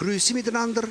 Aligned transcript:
Grüße 0.00 0.32
miteinander. 0.32 0.84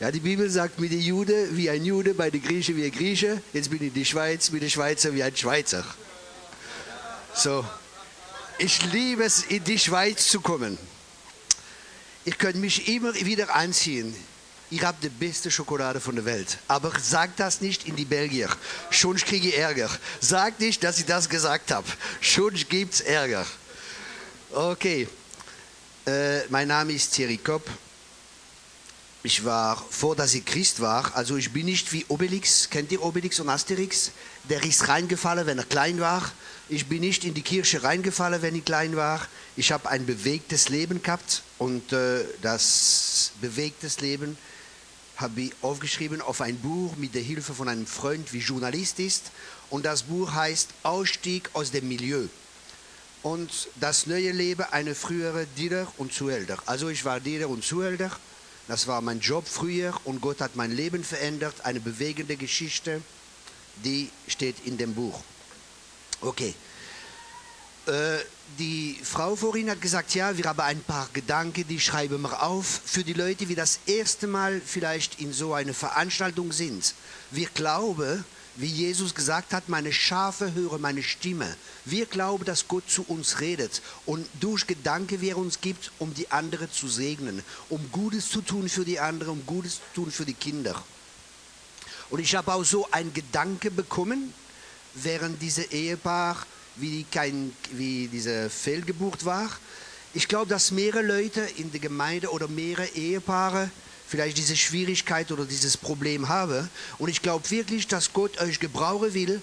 Ja, 0.00 0.10
die 0.10 0.20
Bibel 0.20 0.48
sagt 0.48 0.78
mit 0.78 0.90
den 0.90 1.02
Juden 1.02 1.54
wie 1.54 1.68
ein 1.68 1.84
Jude, 1.84 2.14
bei 2.14 2.30
den 2.30 2.42
Griechen 2.42 2.78
wie 2.78 2.86
ein 2.86 2.92
Grieche. 2.92 3.42
Jetzt 3.52 3.68
bin 3.68 3.82
ich 3.82 3.88
in 3.88 3.94
die 3.94 4.06
Schweiz 4.06 4.50
mit 4.50 4.62
den 4.62 4.70
Schweizer 4.70 5.12
wie 5.12 5.22
ein 5.22 5.36
Schweizer. 5.36 5.84
So, 7.34 7.62
ich 8.56 8.90
liebe 8.90 9.22
es, 9.22 9.42
in 9.42 9.62
die 9.64 9.78
Schweiz 9.78 10.28
zu 10.28 10.40
kommen. 10.40 10.78
Ich 12.24 12.38
könnte 12.38 12.58
mich 12.58 12.88
immer 12.88 13.14
wieder 13.14 13.54
anziehen. 13.54 14.16
Ihr 14.70 14.86
habt 14.86 15.04
die 15.04 15.10
beste 15.10 15.50
Schokolade 15.50 16.00
von 16.00 16.14
der 16.14 16.24
Welt. 16.24 16.56
Aber 16.68 16.90
sagt 16.98 17.38
das 17.38 17.60
nicht 17.60 17.86
in 17.86 17.96
die 17.96 18.06
Belgier. 18.06 18.48
Schon 18.88 19.16
kriege 19.16 19.48
ich 19.48 19.58
Ärger. 19.58 19.90
Sagt 20.20 20.60
nicht, 20.60 20.82
dass 20.84 20.98
ich 20.98 21.04
das 21.04 21.28
gesagt 21.28 21.70
habe. 21.70 21.86
Schon 22.22 22.54
gibt 22.54 22.94
es 22.94 23.00
Ärger. 23.02 23.44
Okay. 24.52 25.06
Äh, 26.08 26.46
mein 26.48 26.68
Name 26.68 26.94
ist 26.94 27.12
Thierry 27.12 27.36
Kopp. 27.36 27.68
Ich 29.22 29.44
war, 29.44 29.76
vor 29.90 30.16
dass 30.16 30.32
ich 30.32 30.42
Christ 30.42 30.80
war, 30.80 31.14
also 31.14 31.36
ich 31.36 31.52
bin 31.52 31.66
nicht 31.66 31.92
wie 31.92 32.06
Obelix, 32.08 32.70
kennt 32.70 32.90
ihr 32.92 33.02
Obelix 33.02 33.40
und 33.40 33.50
Asterix? 33.50 34.12
Der 34.48 34.62
ist 34.62 34.88
reingefallen, 34.88 35.44
wenn 35.44 35.58
er 35.58 35.64
klein 35.64 36.00
war. 36.00 36.22
Ich 36.70 36.86
bin 36.86 37.00
nicht 37.00 37.24
in 37.24 37.34
die 37.34 37.42
Kirche 37.42 37.82
reingefallen, 37.82 38.40
wenn 38.40 38.54
ich 38.54 38.64
klein 38.64 38.96
war. 38.96 39.20
Ich 39.54 39.70
habe 39.70 39.90
ein 39.90 40.06
bewegtes 40.06 40.70
Leben 40.70 41.02
gehabt 41.02 41.42
und 41.58 41.92
äh, 41.92 42.24
das 42.40 43.32
bewegtes 43.42 44.00
Leben 44.00 44.38
habe 45.16 45.42
ich 45.42 45.52
aufgeschrieben 45.60 46.22
auf 46.22 46.40
ein 46.40 46.58
Buch 46.58 46.96
mit 46.96 47.14
der 47.14 47.22
Hilfe 47.22 47.52
von 47.52 47.68
einem 47.68 47.86
Freund, 47.86 48.32
wie 48.32 48.38
Journalist 48.38 48.98
ist. 48.98 49.24
Und 49.68 49.84
das 49.84 50.04
Buch 50.04 50.32
heißt 50.32 50.70
Ausstieg 50.84 51.50
aus 51.52 51.70
dem 51.70 51.86
Milieu. 51.86 52.28
Und 53.22 53.68
das 53.80 54.06
neue 54.06 54.32
Leben, 54.32 54.64
eine 54.70 54.94
frühere 54.94 55.46
Diener 55.56 55.86
und 55.96 56.12
Zuhälter. 56.12 56.58
Also 56.66 56.88
ich 56.88 57.04
war 57.04 57.20
Diener 57.20 57.48
und 57.48 57.64
Zuhälter 57.64 58.10
das 58.68 58.86
war 58.86 59.00
mein 59.00 59.20
Job 59.20 59.48
früher 59.48 59.94
und 60.04 60.20
Gott 60.20 60.42
hat 60.42 60.54
mein 60.54 60.70
Leben 60.70 61.02
verändert. 61.02 61.64
Eine 61.64 61.80
bewegende 61.80 62.36
Geschichte, 62.36 63.00
die 63.82 64.10
steht 64.28 64.66
in 64.66 64.76
dem 64.76 64.94
Buch. 64.94 65.22
Okay. 66.20 66.54
Äh, 67.86 68.18
die 68.58 69.00
Frau 69.02 69.36
vorhin 69.36 69.70
hat 69.70 69.80
gesagt, 69.80 70.14
ja, 70.14 70.36
wir 70.36 70.44
haben 70.44 70.60
ein 70.60 70.82
paar 70.82 71.08
Gedanken, 71.14 71.66
die 71.66 71.80
schreiben 71.80 72.20
wir 72.20 72.42
auf 72.42 72.66
für 72.84 73.04
die 73.04 73.14
Leute, 73.14 73.46
die 73.46 73.54
das 73.54 73.80
erste 73.86 74.26
Mal 74.26 74.60
vielleicht 74.64 75.18
in 75.18 75.32
so 75.32 75.54
einer 75.54 75.72
Veranstaltung 75.72 76.52
sind. 76.52 76.94
Wir 77.30 77.48
glauben, 77.48 78.22
wie 78.58 78.66
Jesus 78.66 79.14
gesagt 79.14 79.52
hat, 79.52 79.68
meine 79.68 79.92
Schafe 79.92 80.52
hören 80.52 80.80
meine 80.80 81.04
Stimme. 81.04 81.56
Wir 81.84 82.06
glauben, 82.06 82.44
dass 82.44 82.66
Gott 82.66 82.90
zu 82.90 83.04
uns 83.04 83.38
redet 83.38 83.82
und 84.04 84.26
durch 84.40 84.66
Gedanken, 84.66 85.20
wie 85.20 85.28
er 85.28 85.38
uns 85.38 85.60
gibt, 85.60 85.92
um 86.00 86.12
die 86.12 86.28
anderen 86.32 86.70
zu 86.70 86.88
segnen, 86.88 87.44
um 87.68 87.90
Gutes 87.92 88.28
zu 88.28 88.42
tun 88.42 88.68
für 88.68 88.84
die 88.84 88.98
anderen, 88.98 89.34
um 89.34 89.46
Gutes 89.46 89.74
zu 89.76 90.02
tun 90.02 90.10
für 90.10 90.24
die 90.24 90.34
Kinder. 90.34 90.74
Und 92.10 92.18
ich 92.18 92.34
habe 92.34 92.52
auch 92.52 92.64
so 92.64 92.90
einen 92.90 93.14
Gedanke 93.14 93.70
bekommen, 93.70 94.34
während 94.94 95.40
dieses 95.40 95.70
Ehepaar, 95.70 96.44
wie, 96.74 97.04
kein, 97.04 97.54
wie 97.72 98.08
diese 98.08 98.50
Fehlgeburt 98.50 99.24
war. 99.24 99.48
Ich 100.14 100.26
glaube, 100.26 100.48
dass 100.48 100.72
mehrere 100.72 101.02
Leute 101.02 101.42
in 101.58 101.70
der 101.70 101.80
Gemeinde 101.80 102.30
oder 102.32 102.48
mehrere 102.48 102.88
Ehepaare 102.88 103.70
vielleicht 104.08 104.38
diese 104.38 104.56
Schwierigkeit 104.56 105.30
oder 105.30 105.44
dieses 105.44 105.76
Problem 105.76 106.28
habe. 106.28 106.68
Und 106.98 107.08
ich 107.08 107.22
glaube 107.22 107.48
wirklich, 107.50 107.86
dass 107.86 108.12
Gott 108.12 108.40
euch 108.40 108.58
gebrauchen 108.58 109.12
will, 109.14 109.42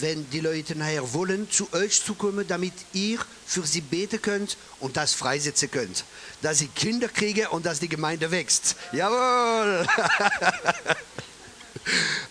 wenn 0.00 0.28
die 0.30 0.40
Leute 0.40 0.76
nachher 0.76 1.12
wollen, 1.12 1.48
zu 1.50 1.68
euch 1.72 2.02
zu 2.02 2.14
kommen, 2.14 2.46
damit 2.48 2.72
ihr 2.92 3.18
für 3.46 3.64
sie 3.64 3.80
beten 3.80 4.20
könnt 4.20 4.56
und 4.80 4.96
das 4.96 5.12
freisetzen 5.12 5.70
könnt. 5.70 6.04
Dass 6.42 6.58
sie 6.58 6.68
Kinder 6.68 7.08
kriegen 7.08 7.46
und 7.48 7.66
dass 7.66 7.78
die 7.78 7.88
Gemeinde 7.88 8.30
wächst. 8.30 8.76
Jawohl! 8.92 9.86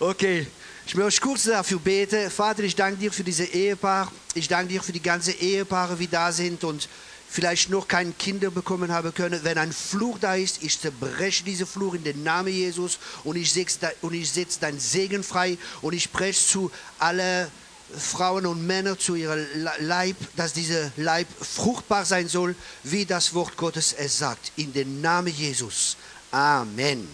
okay. 0.00 0.46
Ich 0.88 0.94
möchte 0.94 1.20
kurz 1.20 1.44
dafür 1.44 1.80
beten. 1.80 2.30
Vater, 2.30 2.62
ich 2.62 2.76
danke 2.76 2.98
dir 2.98 3.10
für 3.10 3.24
diese 3.24 3.44
Ehepaar. 3.44 4.12
Ich 4.34 4.46
danke 4.46 4.72
dir 4.72 4.80
für 4.80 4.92
die 4.92 5.02
ganzen 5.02 5.36
Ehepaare, 5.40 5.96
die 5.96 6.06
da 6.06 6.30
sind 6.30 6.62
und 6.62 6.88
vielleicht 7.28 7.70
noch 7.70 7.88
keine 7.88 8.12
Kinder 8.12 8.50
bekommen 8.50 8.92
haben 8.92 9.12
können, 9.12 9.42
wenn 9.42 9.58
ein 9.58 9.72
Fluch 9.72 10.18
da 10.18 10.34
ist, 10.34 10.62
ich 10.62 10.80
zerbreche 10.80 11.44
diese 11.44 11.66
Fluch 11.66 11.94
in 11.94 12.04
den 12.04 12.22
Namen 12.22 12.52
Jesus 12.52 12.98
und 13.24 13.36
ich 13.36 13.52
setze, 13.52 13.92
und 14.00 14.14
dein 14.60 14.78
Segen 14.78 15.22
frei 15.22 15.58
und 15.82 15.92
ich 15.92 16.04
spreche 16.04 16.46
zu 16.46 16.70
allen 16.98 17.48
Frauen 17.96 18.46
und 18.46 18.66
Männern 18.66 18.98
zu 18.98 19.14
ihrem 19.14 19.46
Leib, 19.80 20.16
dass 20.36 20.52
dieser 20.52 20.90
Leib 20.96 21.28
fruchtbar 21.40 22.04
sein 22.04 22.28
soll, 22.28 22.56
wie 22.82 23.06
das 23.06 23.32
Wort 23.34 23.56
Gottes 23.56 23.92
es 23.92 24.18
sagt. 24.18 24.52
In 24.56 24.72
den 24.72 25.00
Namen 25.00 25.32
Jesus. 25.32 25.96
Amen. 26.32 27.08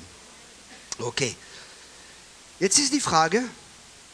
Okay. 0.98 1.36
Jetzt 2.58 2.78
ist 2.78 2.92
die 2.94 3.00
Frage, 3.00 3.42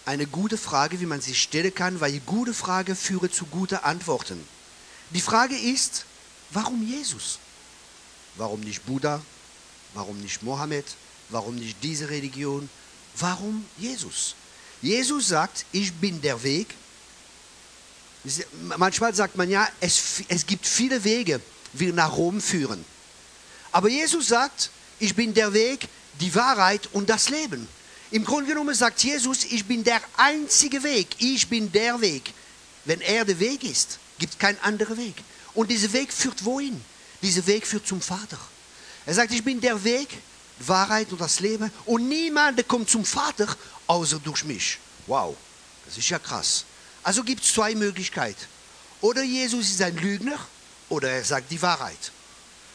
eine 0.05 0.27
gute 0.27 0.57
Frage, 0.59 1.01
wie 1.01 1.07
man 1.07 1.21
sie 1.21 1.35
stellen 1.35 1.75
kann, 1.75 2.01
weil 2.01 2.19
gute 2.21 2.55
Frage 2.55 2.97
führe 2.97 3.31
zu 3.31 3.47
guten 3.47 3.77
Antworten. 3.77 4.43
Die 5.11 5.21
Frage 5.21 5.57
ist, 5.57 6.05
warum 6.51 6.87
Jesus? 6.87 7.39
Warum 8.37 8.61
nicht 8.61 8.85
Buddha? 8.85 9.23
Warum 9.95 10.21
nicht 10.21 10.43
Mohammed? 10.43 10.85
Warum 11.31 11.57
nicht 11.57 11.77
diese 11.83 12.09
Religion? 12.09 12.69
Warum 13.17 13.65
Jesus? 13.79 14.35
Jesus 14.83 15.29
sagt, 15.29 15.65
ich 15.73 15.93
bin 15.95 16.21
der 16.21 16.43
Weg. 16.43 16.75
Manchmal 18.77 19.15
sagt 19.15 19.37
man 19.37 19.51
ja, 19.51 19.69
es, 19.81 20.23
es 20.29 20.47
gibt 20.47 20.67
viele 20.67 21.03
Wege, 21.05 21.41
die 21.73 21.93
nach 21.93 22.17
Rom 22.17 22.41
führen. 22.41 22.85
Aber 23.73 23.89
Jesus 23.89 24.29
sagt, 24.29 24.71
ich 24.99 25.15
bin 25.15 25.35
der 25.35 25.53
Weg, 25.53 25.89
die 26.21 26.35
Wahrheit 26.35 26.89
und 26.93 27.09
das 27.09 27.29
Leben. 27.29 27.69
Im 28.11 28.25
Grunde 28.25 28.51
genommen 28.51 28.75
sagt 28.75 29.03
Jesus, 29.03 29.45
ich 29.45 29.65
bin 29.65 29.85
der 29.85 30.01
einzige 30.17 30.83
Weg, 30.83 31.09
ich 31.19 31.49
bin 31.49 31.71
der 31.73 32.01
Weg. 32.01 32.33
Wenn 32.85 33.01
er 33.01 33.25
der 33.25 33.39
Weg 33.39 33.65
ist, 33.65 33.99
gibt 34.19 34.39
keinen 34.39 34.59
anderen 34.61 34.97
Weg. 34.97 35.17
Und 35.55 35.71
dieser 35.71 35.93
Weg 35.93 36.13
führt 36.13 36.45
wohin? 36.45 36.83
Dieser 37.23 37.47
Weg 37.47 37.67
führt 37.67 37.87
zum 37.87 38.01
Vater. 38.01 38.39
Er 39.07 39.15
sagt, 39.15 39.33
ich 39.33 39.43
bin 39.43 39.61
der 39.61 39.83
Weg, 39.83 40.09
Wahrheit 40.61 41.11
und 41.13 41.21
das 41.21 41.41
Leben. 41.41 41.71
Und 41.87 42.09
niemand 42.09 42.67
kommt 42.69 42.91
zum 42.91 43.05
Vater, 43.05 43.49
außer 43.87 44.19
durch 44.19 44.45
mich. 44.45 44.79
Wow, 45.07 45.37
das 45.87 45.99
ist 45.99 46.09
ja 46.11 46.19
krass. 46.19 46.65
Also 47.03 47.23
gibt 47.25 47.43
es 47.43 47.53
zwei 47.53 47.75
Möglichkeiten. 47.75 48.45
Oder 49.01 49.23
Jesus 49.23 49.71
ist 49.71 49.81
ein 49.83 49.97
Lügner, 49.97 50.39
oder 50.89 51.11
er 51.11 51.25
sagt 51.25 51.51
die 51.51 51.61
Wahrheit. 51.63 52.13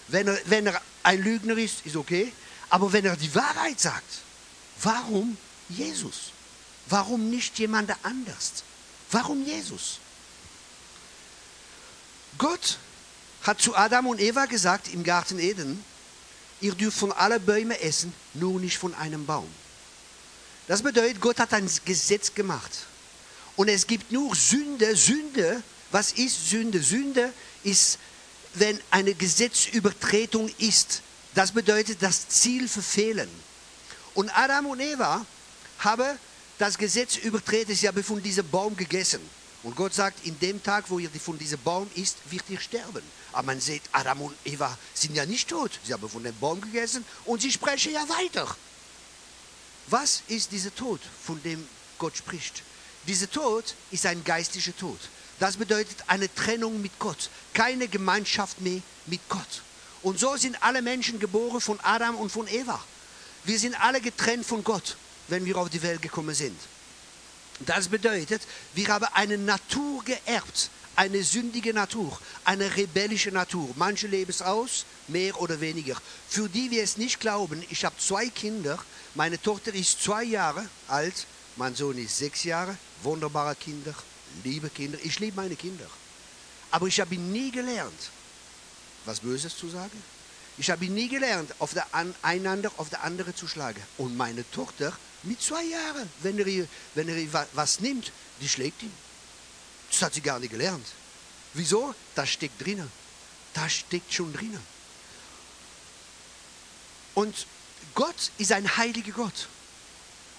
Wenn 0.07 0.27
er, 0.27 0.39
wenn 0.45 0.67
er 0.67 0.81
ein 1.03 1.21
Lügner 1.21 1.57
ist, 1.57 1.85
ist 1.85 1.95
okay. 1.95 2.31
Aber 2.69 2.91
wenn 2.91 3.05
er 3.05 3.15
die 3.15 3.33
Wahrheit 3.35 3.79
sagt, 3.79 4.21
warum 4.81 5.37
Jesus? 5.69 6.31
Warum 6.87 7.29
nicht 7.29 7.59
jemand 7.59 7.91
anders? 8.03 8.63
Warum 9.11 9.45
Jesus? 9.45 9.99
Gott 12.37 12.77
hat 13.43 13.61
zu 13.61 13.75
Adam 13.75 14.07
und 14.07 14.19
Eva 14.19 14.45
gesagt 14.45 14.93
im 14.93 15.03
Garten 15.03 15.39
Eden, 15.39 15.83
ihr 16.61 16.75
dürft 16.75 16.97
von 16.97 17.11
allen 17.11 17.43
Bäumen 17.45 17.79
essen, 17.79 18.13
nur 18.33 18.59
nicht 18.59 18.77
von 18.77 18.93
einem 18.95 19.25
Baum. 19.25 19.47
Das 20.67 20.81
bedeutet, 20.81 21.19
Gott 21.19 21.39
hat 21.39 21.53
ein 21.53 21.69
Gesetz 21.85 22.33
gemacht. 22.33 22.71
Und 23.55 23.67
es 23.67 23.85
gibt 23.85 24.11
nur 24.11 24.35
Sünde. 24.35 24.95
Sünde, 24.95 25.61
was 25.91 26.13
ist 26.13 26.49
Sünde? 26.49 26.81
Sünde 26.81 27.31
ist, 27.63 27.99
wenn 28.53 28.79
eine 28.89 29.13
Gesetzübertretung 29.13 30.49
ist. 30.57 31.01
Das 31.35 31.51
bedeutet, 31.51 32.01
das 32.01 32.29
Ziel 32.29 32.67
verfehlen. 32.67 33.29
Und 34.13 34.29
Adam 34.37 34.67
und 34.67 34.79
Eva 34.79 35.25
haben 35.79 36.19
das 36.59 36.77
Gesetz 36.77 37.17
übertreten, 37.17 37.75
sie 37.75 37.87
haben 37.87 38.03
von 38.03 38.21
diesem 38.21 38.47
Baum 38.49 38.75
gegessen. 38.77 39.19
Und 39.63 39.77
Gott 39.77 39.93
sagt, 39.93 40.25
in 40.25 40.37
dem 40.39 40.61
Tag, 40.61 40.89
wo 40.89 40.99
ihr 40.99 41.09
von 41.09 41.37
diesem 41.37 41.59
Baum 41.61 41.89
isst, 41.95 42.17
wird 42.29 42.43
ihr 42.49 42.59
sterben. 42.59 43.03
Aber 43.31 43.47
man 43.47 43.61
sieht, 43.61 43.81
Adam 43.93 44.21
und 44.21 44.35
Eva 44.43 44.77
sind 44.93 45.15
ja 45.15 45.25
nicht 45.25 45.49
tot. 45.49 45.71
Sie 45.85 45.93
haben 45.93 46.07
von 46.09 46.23
dem 46.23 46.37
Baum 46.37 46.59
gegessen 46.59 47.05
und 47.25 47.41
sie 47.41 47.51
sprechen 47.51 47.93
ja 47.93 48.05
weiter. 48.09 48.45
Was 49.87 50.21
ist 50.27 50.51
dieser 50.51 50.73
Tod, 50.75 50.99
von 51.25 51.41
dem 51.43 51.65
Gott 51.97 52.17
spricht? 52.17 52.61
Dieser 53.07 53.29
Tod 53.29 53.75
ist 53.91 54.05
ein 54.05 54.23
geistlicher 54.23 54.75
Tod. 54.75 54.99
Das 55.39 55.57
bedeutet 55.57 55.97
eine 56.07 56.33
Trennung 56.33 56.81
mit 56.81 56.97
Gott, 56.99 57.29
keine 57.53 57.87
Gemeinschaft 57.87 58.61
mehr 58.61 58.81
mit 59.07 59.21
Gott. 59.29 59.61
Und 60.01 60.19
so 60.19 60.35
sind 60.35 60.61
alle 60.61 60.81
Menschen 60.81 61.19
geboren 61.19 61.61
von 61.61 61.79
Adam 61.81 62.15
und 62.15 62.31
von 62.31 62.47
Eva. 62.47 62.83
Wir 63.45 63.57
sind 63.57 63.79
alle 63.81 64.01
getrennt 64.01 64.45
von 64.45 64.63
Gott, 64.63 64.97
wenn 65.29 65.45
wir 65.45 65.57
auf 65.57 65.69
die 65.69 65.81
Welt 65.81 66.01
gekommen 66.01 66.35
sind. 66.35 66.59
Das 67.65 67.87
bedeutet, 67.87 68.41
wir 68.73 68.87
haben 68.87 69.07
eine 69.13 69.37
Natur 69.37 70.03
geerbt, 70.03 70.69
eine 70.95 71.23
sündige 71.23 71.73
Natur, 71.73 72.19
eine 72.45 72.75
rebellische 72.75 73.31
Natur. 73.31 73.69
Manche 73.75 74.07
leben 74.07 74.29
es 74.29 74.41
aus, 74.41 74.85
mehr 75.07 75.39
oder 75.39 75.59
weniger. 75.59 75.95
Für 76.29 76.47
die 76.49 76.71
wir 76.71 76.83
es 76.83 76.97
nicht 76.97 77.19
glauben, 77.19 77.63
ich 77.69 77.85
habe 77.85 77.95
zwei 77.97 78.27
Kinder. 78.27 78.77
Meine 79.15 79.41
Tochter 79.41 79.73
ist 79.73 80.03
zwei 80.03 80.23
Jahre 80.23 80.67
alt, 80.87 81.25
mein 81.55 81.75
Sohn 81.75 81.97
ist 81.97 82.17
sechs 82.17 82.43
Jahre. 82.43 82.77
Wunderbare 83.03 83.55
Kinder, 83.55 83.93
liebe 84.43 84.69
Kinder. 84.69 84.97
Ich 85.03 85.19
liebe 85.19 85.35
meine 85.35 85.55
Kinder. 85.55 85.85
Aber 86.71 86.87
ich 86.87 86.99
habe 86.99 87.15
nie 87.15 87.51
gelernt, 87.51 88.09
was 89.05 89.19
Böses 89.19 89.55
zu 89.55 89.69
sagen. 89.69 90.01
Ich 90.57 90.69
habe 90.69 90.85
nie 90.85 91.07
gelernt, 91.07 91.53
auf 91.59 91.73
der 91.73 91.85
einander 92.21 92.71
auf 92.77 92.89
der 92.89 93.03
andere 93.03 93.35
zu 93.35 93.47
schlagen. 93.47 93.81
Und 93.97 94.15
meine 94.15 94.49
Tochter 94.51 94.93
mit 95.23 95.41
zwei 95.41 95.63
Jahren, 95.63 96.09
wenn 96.21 96.37
er, 96.37 96.67
wenn 96.95 97.07
er 97.09 97.47
was 97.53 97.79
nimmt, 97.79 98.11
die 98.41 98.49
schlägt 98.49 98.83
ihn. 98.83 98.91
Das 99.89 100.01
hat 100.01 100.13
sie 100.13 100.21
gar 100.21 100.39
nicht 100.39 100.51
gelernt. 100.51 100.85
Wieso? 101.53 101.93
Das 102.15 102.29
steckt 102.29 102.63
drinnen. 102.63 102.91
Das 103.53 103.71
steckt 103.71 104.11
schon 104.11 104.33
drinnen. 104.33 104.61
Und 107.13 107.45
Gott 107.93 108.31
ist 108.37 108.51
ein 108.51 108.77
heiliger 108.77 109.11
Gott. 109.11 109.47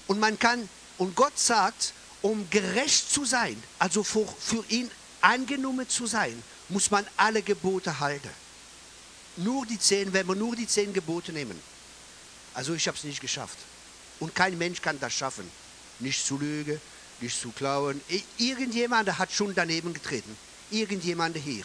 Und 0.07 0.19
man 0.19 0.39
kann, 0.39 0.69
und 0.99 1.15
Gott 1.15 1.39
sagt, 1.39 1.93
um 2.21 2.49
gerecht 2.51 3.11
zu 3.11 3.25
sein, 3.25 3.63
also 3.79 4.03
für, 4.03 4.27
für 4.41 4.65
ihn 4.69 4.91
angenommen 5.21 5.89
zu 5.89 6.07
sein, 6.07 6.43
muss 6.69 6.91
man 6.91 7.07
alle 7.17 7.43
Gebote 7.43 8.01
halten. 8.01 8.31
Nur 9.37 9.67
die 9.67 9.79
zehn, 9.79 10.13
wenn 10.13 10.27
wir 10.27 10.35
nur 10.35 10.57
die 10.57 10.67
zehn 10.67 10.93
Gebote 10.93 11.33
nehmen. 11.33 11.59
Also 12.55 12.75
ich 12.75 12.87
habe 12.89 12.97
es 12.97 13.05
nicht 13.05 13.21
geschafft. 13.21 13.59
Und 14.21 14.35
kein 14.35 14.57
Mensch 14.59 14.81
kann 14.81 14.99
das 15.01 15.13
schaffen. 15.13 15.51
Nicht 16.01 16.25
zu 16.25 16.39
lügen, 16.39 16.81
nicht 17.21 17.41
zu 17.41 17.51
klauen. 17.51 18.01
Irgendjemand 18.39 19.19
hat 19.19 19.33
schon 19.33 19.55
daneben 19.55 19.93
getreten. 19.93 20.37
Irgendjemand 20.71 21.37
hier. 21.37 21.65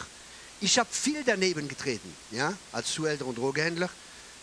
Ich 0.60 0.78
habe 0.78 0.88
viel 0.92 1.24
daneben 1.24 1.68
getreten, 1.68 2.14
ja, 2.30 2.52
als 2.72 2.92
Zuhälter 2.92 3.24
und 3.24 3.38
Drogenhändler. 3.38 3.88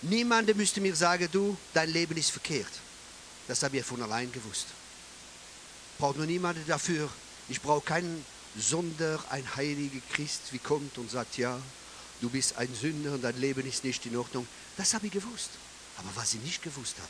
Niemand 0.01 0.55
müsste 0.55 0.81
mir 0.81 0.95
sagen, 0.95 1.27
du, 1.31 1.55
dein 1.73 1.91
Leben 1.91 2.17
ist 2.17 2.31
verkehrt. 2.31 2.71
Das 3.47 3.61
habe 3.63 3.77
ich 3.77 3.85
von 3.85 4.01
allein 4.01 4.31
gewusst. 4.31 4.67
Braucht 5.99 6.17
nur 6.17 6.25
niemand 6.25 6.57
dafür. 6.67 7.09
Ich 7.49 7.61
brauche 7.61 7.85
keinen 7.85 8.25
Sonder, 8.57 9.23
ein 9.29 9.55
heiliger 9.55 10.01
Christ, 10.11 10.41
wie 10.51 10.59
kommt 10.59 10.97
und 10.97 11.09
sagt, 11.11 11.37
ja, 11.37 11.59
du 12.21 12.29
bist 12.29 12.57
ein 12.57 12.73
Sünder 12.73 13.13
und 13.13 13.23
dein 13.23 13.39
Leben 13.39 13.65
ist 13.67 13.83
nicht 13.83 14.05
in 14.05 14.17
Ordnung. 14.17 14.47
Das 14.75 14.93
habe 14.93 15.05
ich 15.05 15.13
gewusst. 15.13 15.51
Aber 15.97 16.09
was 16.15 16.33
ich 16.33 16.41
nicht 16.41 16.63
gewusst 16.63 16.95
hat, 16.97 17.09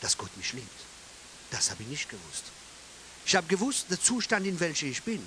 dass 0.00 0.16
Gott 0.16 0.34
mich 0.36 0.52
liebt, 0.52 0.68
das 1.50 1.70
habe 1.70 1.82
ich 1.82 1.88
nicht 1.88 2.08
gewusst. 2.08 2.44
Ich 3.24 3.34
habe 3.34 3.46
gewusst, 3.46 3.86
der 3.90 4.00
Zustand, 4.00 4.46
in 4.46 4.58
welchem 4.60 4.90
ich 4.90 5.02
bin. 5.02 5.26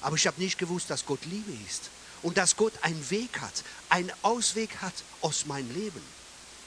Aber 0.00 0.16
ich 0.16 0.26
habe 0.26 0.40
nicht 0.40 0.58
gewusst, 0.58 0.90
dass 0.90 1.04
Gott 1.04 1.24
Liebe 1.24 1.52
ist. 1.68 1.90
Und 2.22 2.36
dass 2.36 2.56
Gott 2.56 2.72
einen 2.82 3.10
Weg 3.10 3.40
hat, 3.40 3.64
einen 3.88 4.12
Ausweg 4.22 4.70
hat 4.80 4.94
aus 5.20 5.46
meinem 5.46 5.72
Leben. 5.74 6.02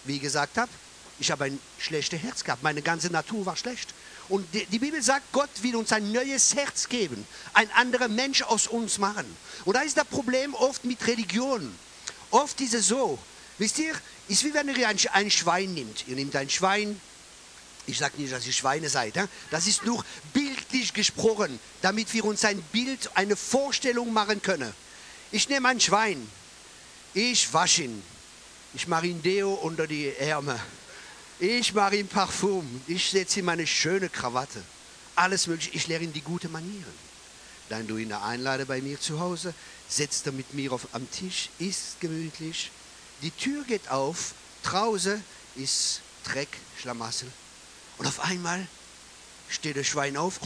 Wie 0.03 0.15
ich 0.15 0.21
gesagt 0.21 0.57
habe, 0.57 0.71
ich 1.17 1.31
habe 1.31 1.45
ein 1.45 1.59
schlechtes 1.79 2.21
Herz 2.21 2.43
gehabt. 2.43 2.61
Meine 2.61 2.81
ganze 2.81 3.09
Natur 3.09 3.45
war 3.45 3.55
schlecht. 3.55 3.93
Und 4.27 4.53
die, 4.53 4.65
die, 4.65 4.79
Bibel 4.79 5.01
sagt, 5.01 5.31
Gott 5.31 5.49
will 5.61 5.75
uns 5.75 5.91
ein 5.93 6.11
neues 6.11 6.55
Herz 6.55 6.89
geben, 6.89 7.25
ein 7.53 7.69
anderer 7.71 8.07
Mensch 8.07 8.41
aus 8.41 8.67
uns 8.67 8.97
machen. 8.97 9.25
Und 9.65 9.75
da 9.75 9.81
ist 9.81 9.95
das 9.95 10.05
Problem 10.05 10.53
oft 10.55 10.83
mit 10.83 11.05
Religion. 11.07 11.73
Oft 12.31 12.59
ist 12.59 12.73
es 12.73 12.87
so, 12.87 13.19
wisst 13.59 13.77
ihr, 13.79 13.93
ist 14.27 14.43
wie 14.43 14.53
wenn 14.53 14.67
ihr 14.67 14.89
ein, 14.89 14.97
ein 15.13 15.31
Schwein 15.31 15.73
nimmt. 15.73 16.07
Ihr 16.07 16.15
nehmt 16.15 16.35
ein 16.35 16.49
Schwein, 16.49 16.99
ich 17.87 17.97
sage 17.97 18.19
nicht, 18.21 18.33
dass 18.33 18.45
ihr 18.45 18.53
Schweine 18.53 18.89
seid, 18.89 19.13
das 19.51 19.67
ist 19.67 19.85
nur 19.85 20.03
bildlich 20.33 20.93
gesprochen, 20.93 21.59
damit 21.81 22.13
wir 22.13 22.25
uns 22.25 22.43
ein 22.45 22.61
Bild, 22.71 23.09
eine 23.15 23.35
Vorstellung 23.35 24.13
machen 24.13 24.41
können. 24.41 24.73
Ich 25.31 25.49
nehme 25.49 25.69
ein 25.69 25.79
Schwein, 25.79 26.27
ich 27.13 27.53
wasche 27.53 27.83
ihn, 27.83 28.03
ich 28.73 28.87
mache 28.87 29.07
ihn 29.07 29.21
Deo 29.21 29.53
unter 29.53 29.87
die 29.87 30.15
Ärmel 30.15 30.59
ich 31.39 31.73
mache 31.73 31.97
ihm 31.97 32.07
Parfum. 32.07 32.81
Ich 32.87 33.09
setze 33.09 33.39
ihm 33.39 33.49
eine 33.49 33.67
schöne 33.67 34.09
Krawatte. 34.09 34.63
Alles 35.15 35.47
mögliche. 35.47 35.71
Ich 35.75 35.87
lehre 35.87 36.03
ihm 36.03 36.13
die 36.13 36.21
guten 36.21 36.51
Manieren. 36.51 37.05
Dann 37.67 37.87
du 37.87 37.97
ihn 37.97 38.13
einlade 38.13 38.65
bei 38.65 38.81
mir 38.81 38.99
zu 38.99 39.19
Hause, 39.19 39.53
setzt 39.89 40.27
er 40.27 40.31
mit 40.33 40.53
mir 40.53 40.71
auf, 40.71 40.87
am 40.93 41.09
Tisch, 41.11 41.49
isst 41.57 41.99
gemütlich. 41.99 42.71
Die 43.21 43.31
Tür 43.31 43.63
geht 43.63 43.89
auf, 43.89 44.33
draußen 44.63 45.23
ist 45.55 46.01
Dreck, 46.23 46.49
Schlamassel. 46.79 47.31
Und 47.97 48.07
auf 48.07 48.19
einmal 48.21 48.67
steht 49.49 49.77
das 49.77 49.87
Schwein 49.87 50.17
auf, 50.17 50.39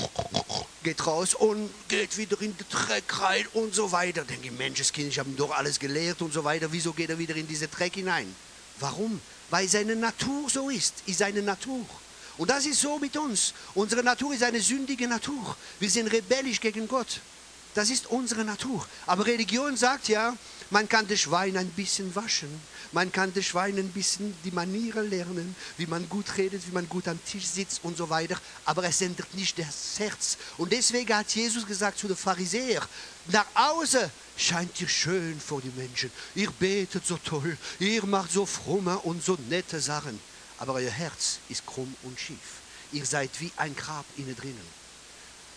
geht 0.83 1.05
raus 1.07 1.33
und 1.33 1.69
geht 1.87 2.17
wieder 2.17 2.39
in 2.41 2.55
den 2.55 2.67
Dreck 2.69 3.21
rein 3.21 3.45
und 3.53 3.73
so 3.73 3.91
weiter. 3.91 4.23
Denke 4.23 4.47
ich, 4.47 4.51
Menschenskind, 4.51 5.09
ich 5.09 5.19
habe 5.19 5.29
ihm 5.29 5.37
doch 5.37 5.51
alles 5.51 5.79
gelehrt 5.79 6.21
und 6.21 6.33
so 6.33 6.43
weiter. 6.43 6.71
Wieso 6.71 6.93
geht 6.93 7.09
er 7.09 7.17
wieder 7.17 7.35
in 7.35 7.47
diese 7.47 7.67
Dreck 7.67 7.95
hinein? 7.95 8.33
Warum? 8.79 9.19
weil 9.49 9.67
seine 9.67 9.95
Natur 9.95 10.49
so 10.49 10.69
ist, 10.69 11.03
ist 11.05 11.19
seine 11.19 11.41
Natur. 11.41 11.85
Und 12.37 12.49
das 12.49 12.65
ist 12.65 12.81
so 12.81 12.97
mit 12.99 13.17
uns. 13.17 13.53
Unsere 13.75 14.03
Natur 14.03 14.33
ist 14.33 14.43
eine 14.43 14.61
sündige 14.61 15.07
Natur. 15.07 15.57
Wir 15.79 15.89
sind 15.89 16.07
rebellisch 16.07 16.61
gegen 16.61 16.87
Gott. 16.87 17.19
Das 17.75 17.89
ist 17.89 18.07
unsere 18.07 18.43
Natur. 18.43 18.85
Aber 19.05 19.25
Religion 19.25 19.77
sagt 19.77 20.07
ja, 20.07 20.35
man 20.71 20.87
kann 20.87 21.07
das 21.07 21.21
Schwein 21.21 21.57
ein 21.57 21.69
bisschen 21.69 22.13
waschen. 22.15 22.49
Man 22.91 23.11
kann 23.11 23.33
das 23.33 23.45
Schwein 23.45 23.77
ein 23.77 23.89
bisschen 23.89 24.35
die 24.43 24.51
Manieren 24.51 25.09
lernen, 25.09 25.55
wie 25.77 25.85
man 25.85 26.07
gut 26.09 26.37
redet, 26.37 26.67
wie 26.67 26.71
man 26.71 26.89
gut 26.89 27.07
am 27.07 27.23
Tisch 27.25 27.45
sitzt 27.45 27.81
und 27.83 27.97
so 27.97 28.09
weiter. 28.09 28.39
Aber 28.65 28.83
es 28.83 29.01
ändert 29.01 29.33
nicht 29.33 29.57
das 29.59 29.99
Herz. 29.99 30.37
Und 30.57 30.71
deswegen 30.71 31.15
hat 31.15 31.33
Jesus 31.35 31.65
gesagt 31.65 31.99
zu 31.99 32.07
den 32.07 32.17
Pharisäern, 32.17 32.83
nach 33.27 33.45
außen 33.53 34.09
scheint 34.37 34.79
ihr 34.81 34.87
schön 34.87 35.39
vor 35.39 35.61
die 35.61 35.71
Menschen. 35.75 36.11
Ihr 36.35 36.51
betet 36.51 37.05
so 37.05 37.17
toll, 37.17 37.57
ihr 37.79 38.05
macht 38.05 38.31
so 38.31 38.45
fromme 38.45 38.97
und 38.99 39.23
so 39.23 39.37
nette 39.49 39.79
Sachen. 39.79 40.19
Aber 40.57 40.73
euer 40.73 40.91
Herz 40.91 41.39
ist 41.49 41.65
krumm 41.65 41.95
und 42.03 42.19
schief. 42.19 42.59
Ihr 42.91 43.05
seid 43.05 43.29
wie 43.39 43.51
ein 43.57 43.75
Grab 43.75 44.05
innen 44.17 44.35
drinnen. 44.35 44.79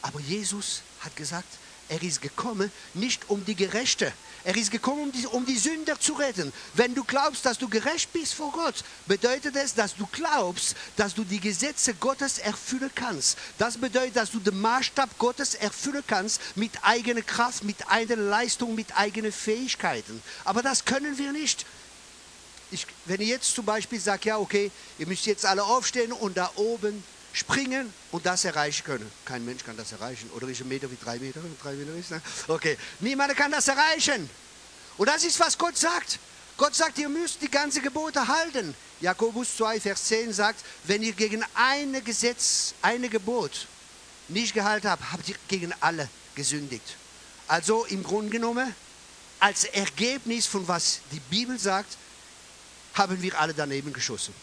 Aber 0.03 0.20
Jesus 0.20 0.82
hat 1.00 1.17
gesagt, 1.17 1.49
er 1.93 2.03
ist 2.03 2.23
gekommen, 2.23 2.73
nicht 2.94 3.29
um 3.29 3.44
die 3.44 3.55
Gerechte. 3.55 4.15
Er 4.44 4.56
ist 4.56 4.71
gekommen, 4.71 5.03
um 5.03 5.12
die, 5.12 5.27
um 5.27 5.44
die 5.44 5.59
Sünder 5.59 6.00
zu 6.00 6.15
retten. 6.15 6.50
Wenn 6.73 6.94
du 6.94 7.05
glaubst, 7.05 7.44
dass 7.44 7.59
du 7.59 7.69
gerecht 7.69 8.11
bist 8.15 8.33
vor 8.33 8.50
Gott, 8.50 8.83
bedeutet 9.06 9.55
es, 9.56 9.75
dass 9.75 9.94
du 9.94 10.06
glaubst, 10.11 10.75
dass 10.97 11.15
du 11.15 11.23
die 11.23 11.39
Gesetze 11.39 11.93
Gottes 11.93 12.39
erfüllen 12.39 12.91
kannst. 12.94 13.37
Das 13.59 13.77
bedeutet, 13.77 14.17
dass 14.17 14.31
du 14.31 14.41
den 14.41 14.59
Maßstab 14.59 15.19
Gottes 15.19 15.55
erfüllen 15.55 16.03
kannst 16.06 16.41
mit 16.56 16.73
eigener 16.81 17.21
Kraft, 17.21 17.62
mit 17.62 17.87
eigener 17.91 18.23
Leistung, 18.23 18.75
mit 18.75 18.97
eigenen 18.97 19.31
Fähigkeiten. 19.31 20.23
Aber 20.45 20.62
das 20.62 20.87
können 20.87 21.19
wir 21.19 21.33
nicht. 21.33 21.67
Ich, 22.71 22.87
wenn 23.05 23.21
ich 23.21 23.29
jetzt 23.29 23.55
zum 23.55 23.67
Beispiel 23.67 24.00
sage, 24.00 24.31
ja, 24.31 24.38
okay, 24.38 24.71
ihr 24.99 25.06
müsst 25.06 25.27
jetzt 25.27 25.45
alle 25.45 25.62
aufstehen 25.62 26.11
und 26.11 26.38
da 26.38 26.50
oben 26.56 27.05
springen 27.32 27.93
und 28.11 28.26
das 28.26 28.44
erreichen 28.44 28.84
können. 28.84 29.11
Kein 29.25 29.44
Mensch 29.44 29.64
kann 29.64 29.76
das 29.76 29.93
erreichen. 29.93 30.31
Oder 30.34 30.49
ist 30.49 30.61
ein 30.61 30.69
Meter 30.69 30.90
wie 30.90 30.99
drei 31.02 31.19
Meter? 31.19 31.40
Drei 31.62 31.73
Meter 31.73 31.94
ist, 31.94 32.11
ne? 32.11 32.20
Okay, 32.49 32.76
niemand 33.00 33.37
kann 33.37 33.50
das 33.50 33.69
erreichen. 33.69 34.29
Und 34.99 35.08
das 35.08 35.25
ist, 35.25 35.40
was 35.40 35.56
Gott 35.56 35.76
sagt. 35.76 36.19
Gott 36.56 36.75
sagt, 36.75 36.99
ihr 36.99 37.08
müsst 37.08 37.40
die 37.40 37.50
ganze 37.50 37.81
Gebote 37.81 38.29
halten. 38.29 38.75
Jakobus 39.00 39.57
2, 39.57 39.80
Vers 39.80 40.04
10 40.04 40.33
sagt, 40.33 40.64
wenn 40.85 41.02
ihr 41.02 41.12
gegen 41.12 41.45
ein 41.54 42.04
Gesetz, 42.04 42.75
eine 42.83 43.09
Gebot 43.09 43.66
nicht 44.28 44.54
gehalten 44.54 44.88
habt, 44.88 45.12
habt 45.12 45.28
ihr 45.28 45.37
gegen 45.49 45.73
alle 45.80 46.09
gesündigt. 46.35 46.97
Also 47.49 47.85
im 47.87 48.02
Grunde 48.02 48.30
genommen, 48.30 48.75
als 49.40 49.64
Ergebnis 49.64 50.47
von 50.47 50.68
was 50.68 51.00
die 51.11 51.21
Bibel 51.21 51.59
sagt, 51.59 51.97
haben 52.95 53.21
wir 53.21 53.38
alle 53.40 53.54
daneben 53.54 53.92
geschossen. 53.92 54.35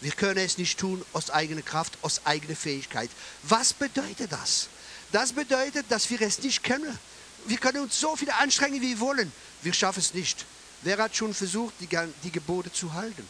Wir 0.00 0.12
können 0.12 0.38
es 0.38 0.58
nicht 0.58 0.78
tun 0.78 1.04
aus 1.12 1.30
eigener 1.30 1.62
Kraft, 1.62 1.98
aus 2.02 2.20
eigener 2.24 2.56
Fähigkeit. 2.56 3.10
Was 3.42 3.72
bedeutet 3.72 4.30
das? 4.30 4.68
Das 5.10 5.32
bedeutet, 5.32 5.86
dass 5.88 6.08
wir 6.10 6.20
es 6.20 6.38
nicht 6.40 6.62
können. 6.62 6.96
Wir 7.46 7.58
können 7.58 7.82
uns 7.82 7.98
so 7.98 8.14
viel 8.14 8.30
anstrengen, 8.30 8.80
wie 8.80 8.90
wir 8.90 9.00
wollen. 9.00 9.32
Wir 9.62 9.72
schaffen 9.72 10.00
es 10.00 10.14
nicht. 10.14 10.44
Wer 10.82 10.98
hat 10.98 11.16
schon 11.16 11.34
versucht, 11.34 11.74
die, 11.80 11.88
die 12.22 12.30
Gebote 12.30 12.72
zu 12.72 12.92
halten? 12.92 13.26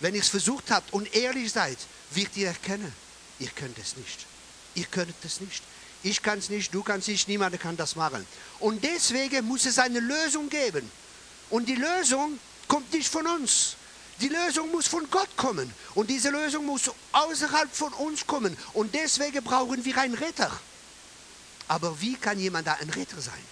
Wenn 0.00 0.14
ihr 0.14 0.20
es 0.20 0.28
versucht 0.28 0.70
habt 0.70 0.92
und 0.92 1.14
ehrlich 1.14 1.52
seid, 1.52 1.78
wird 2.10 2.36
ihr 2.36 2.48
erkennen, 2.48 2.92
ihr 3.38 3.48
könnt 3.48 3.78
es 3.78 3.96
nicht. 3.96 4.26
Ihr 4.74 4.86
könnt 4.86 5.14
es 5.24 5.40
nicht. 5.40 5.62
Ich 6.02 6.22
kann 6.22 6.38
es 6.38 6.48
nicht, 6.48 6.72
du 6.72 6.82
kannst 6.82 7.08
es 7.08 7.12
nicht, 7.12 7.28
niemand 7.28 7.58
kann 7.60 7.76
das 7.76 7.96
machen. 7.96 8.26
Und 8.58 8.82
deswegen 8.82 9.46
muss 9.46 9.66
es 9.66 9.78
eine 9.78 10.00
Lösung 10.00 10.48
geben. 10.48 10.90
Und 11.50 11.68
die 11.68 11.74
Lösung 11.74 12.38
kommt 12.66 12.92
nicht 12.92 13.08
von 13.08 13.26
uns. 13.26 13.76
Die 14.20 14.28
Lösung 14.28 14.70
muss 14.70 14.86
von 14.86 15.08
Gott 15.10 15.28
kommen. 15.36 15.72
Und 15.94 16.10
diese 16.10 16.30
Lösung 16.30 16.66
muss 16.66 16.90
außerhalb 17.12 17.74
von 17.74 17.92
uns 17.94 18.26
kommen. 18.26 18.56
Und 18.74 18.94
deswegen 18.94 19.42
brauchen 19.42 19.84
wir 19.84 19.98
einen 19.98 20.14
Retter. 20.14 20.50
Aber 21.68 22.00
wie 22.00 22.14
kann 22.16 22.38
jemand 22.38 22.66
da 22.66 22.74
ein 22.74 22.90
Retter 22.90 23.20
sein? 23.20 23.42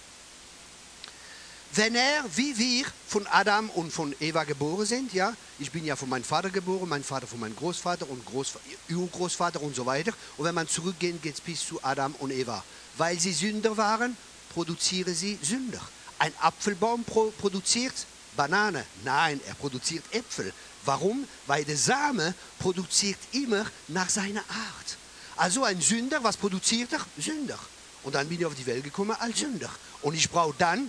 Wenn 1.74 1.94
er, 1.94 2.24
wie 2.34 2.56
wir, 2.58 2.86
von 3.06 3.26
Adam 3.26 3.70
und 3.70 3.92
von 3.92 4.14
Eva 4.20 4.44
geboren 4.44 4.86
sind, 4.86 5.12
ja, 5.12 5.34
ich 5.58 5.70
bin 5.70 5.84
ja 5.84 5.96
von 5.96 6.08
meinem 6.08 6.24
Vater 6.24 6.50
geboren, 6.50 6.88
mein 6.88 7.04
Vater 7.04 7.26
von 7.26 7.40
meinem 7.40 7.56
Großvater 7.56 8.08
und 8.08 8.24
Großvater, 8.24 8.64
Urgroßvater 8.90 9.62
und 9.62 9.76
so 9.76 9.84
weiter. 9.86 10.12
Und 10.36 10.44
wenn 10.46 10.54
man 10.54 10.68
zurückgeht, 10.68 11.22
geht 11.22 11.34
es 11.34 11.40
bis 11.40 11.66
zu 11.66 11.82
Adam 11.84 12.14
und 12.18 12.30
Eva. 12.30 12.64
Weil 12.96 13.20
sie 13.20 13.32
Sünder 13.32 13.76
waren, 13.76 14.16
produzieren 14.52 15.14
sie 15.14 15.38
Sünder. 15.42 15.80
Ein 16.18 16.32
Apfelbaum 16.40 17.04
produziert 17.04 17.94
Banane. 18.38 18.86
Nein, 19.04 19.40
er 19.48 19.54
produziert 19.54 20.04
Äpfel. 20.14 20.52
Warum? 20.84 21.26
Weil 21.48 21.64
der 21.64 21.76
Same 21.76 22.32
produziert 22.60 23.18
immer 23.32 23.66
nach 23.88 24.08
seiner 24.08 24.44
Art. 24.48 24.96
Also 25.36 25.64
ein 25.64 25.80
Sünder, 25.80 26.22
was 26.22 26.36
produziert 26.36 26.92
er? 26.92 27.04
Sünder. 27.18 27.58
Und 28.04 28.14
dann 28.14 28.28
bin 28.28 28.38
ich 28.38 28.46
auf 28.46 28.54
die 28.54 28.64
Welt 28.64 28.84
gekommen 28.84 29.16
als 29.18 29.40
Sünder. 29.40 29.70
Und 30.02 30.14
ich 30.14 30.30
brauche 30.30 30.54
dann 30.56 30.88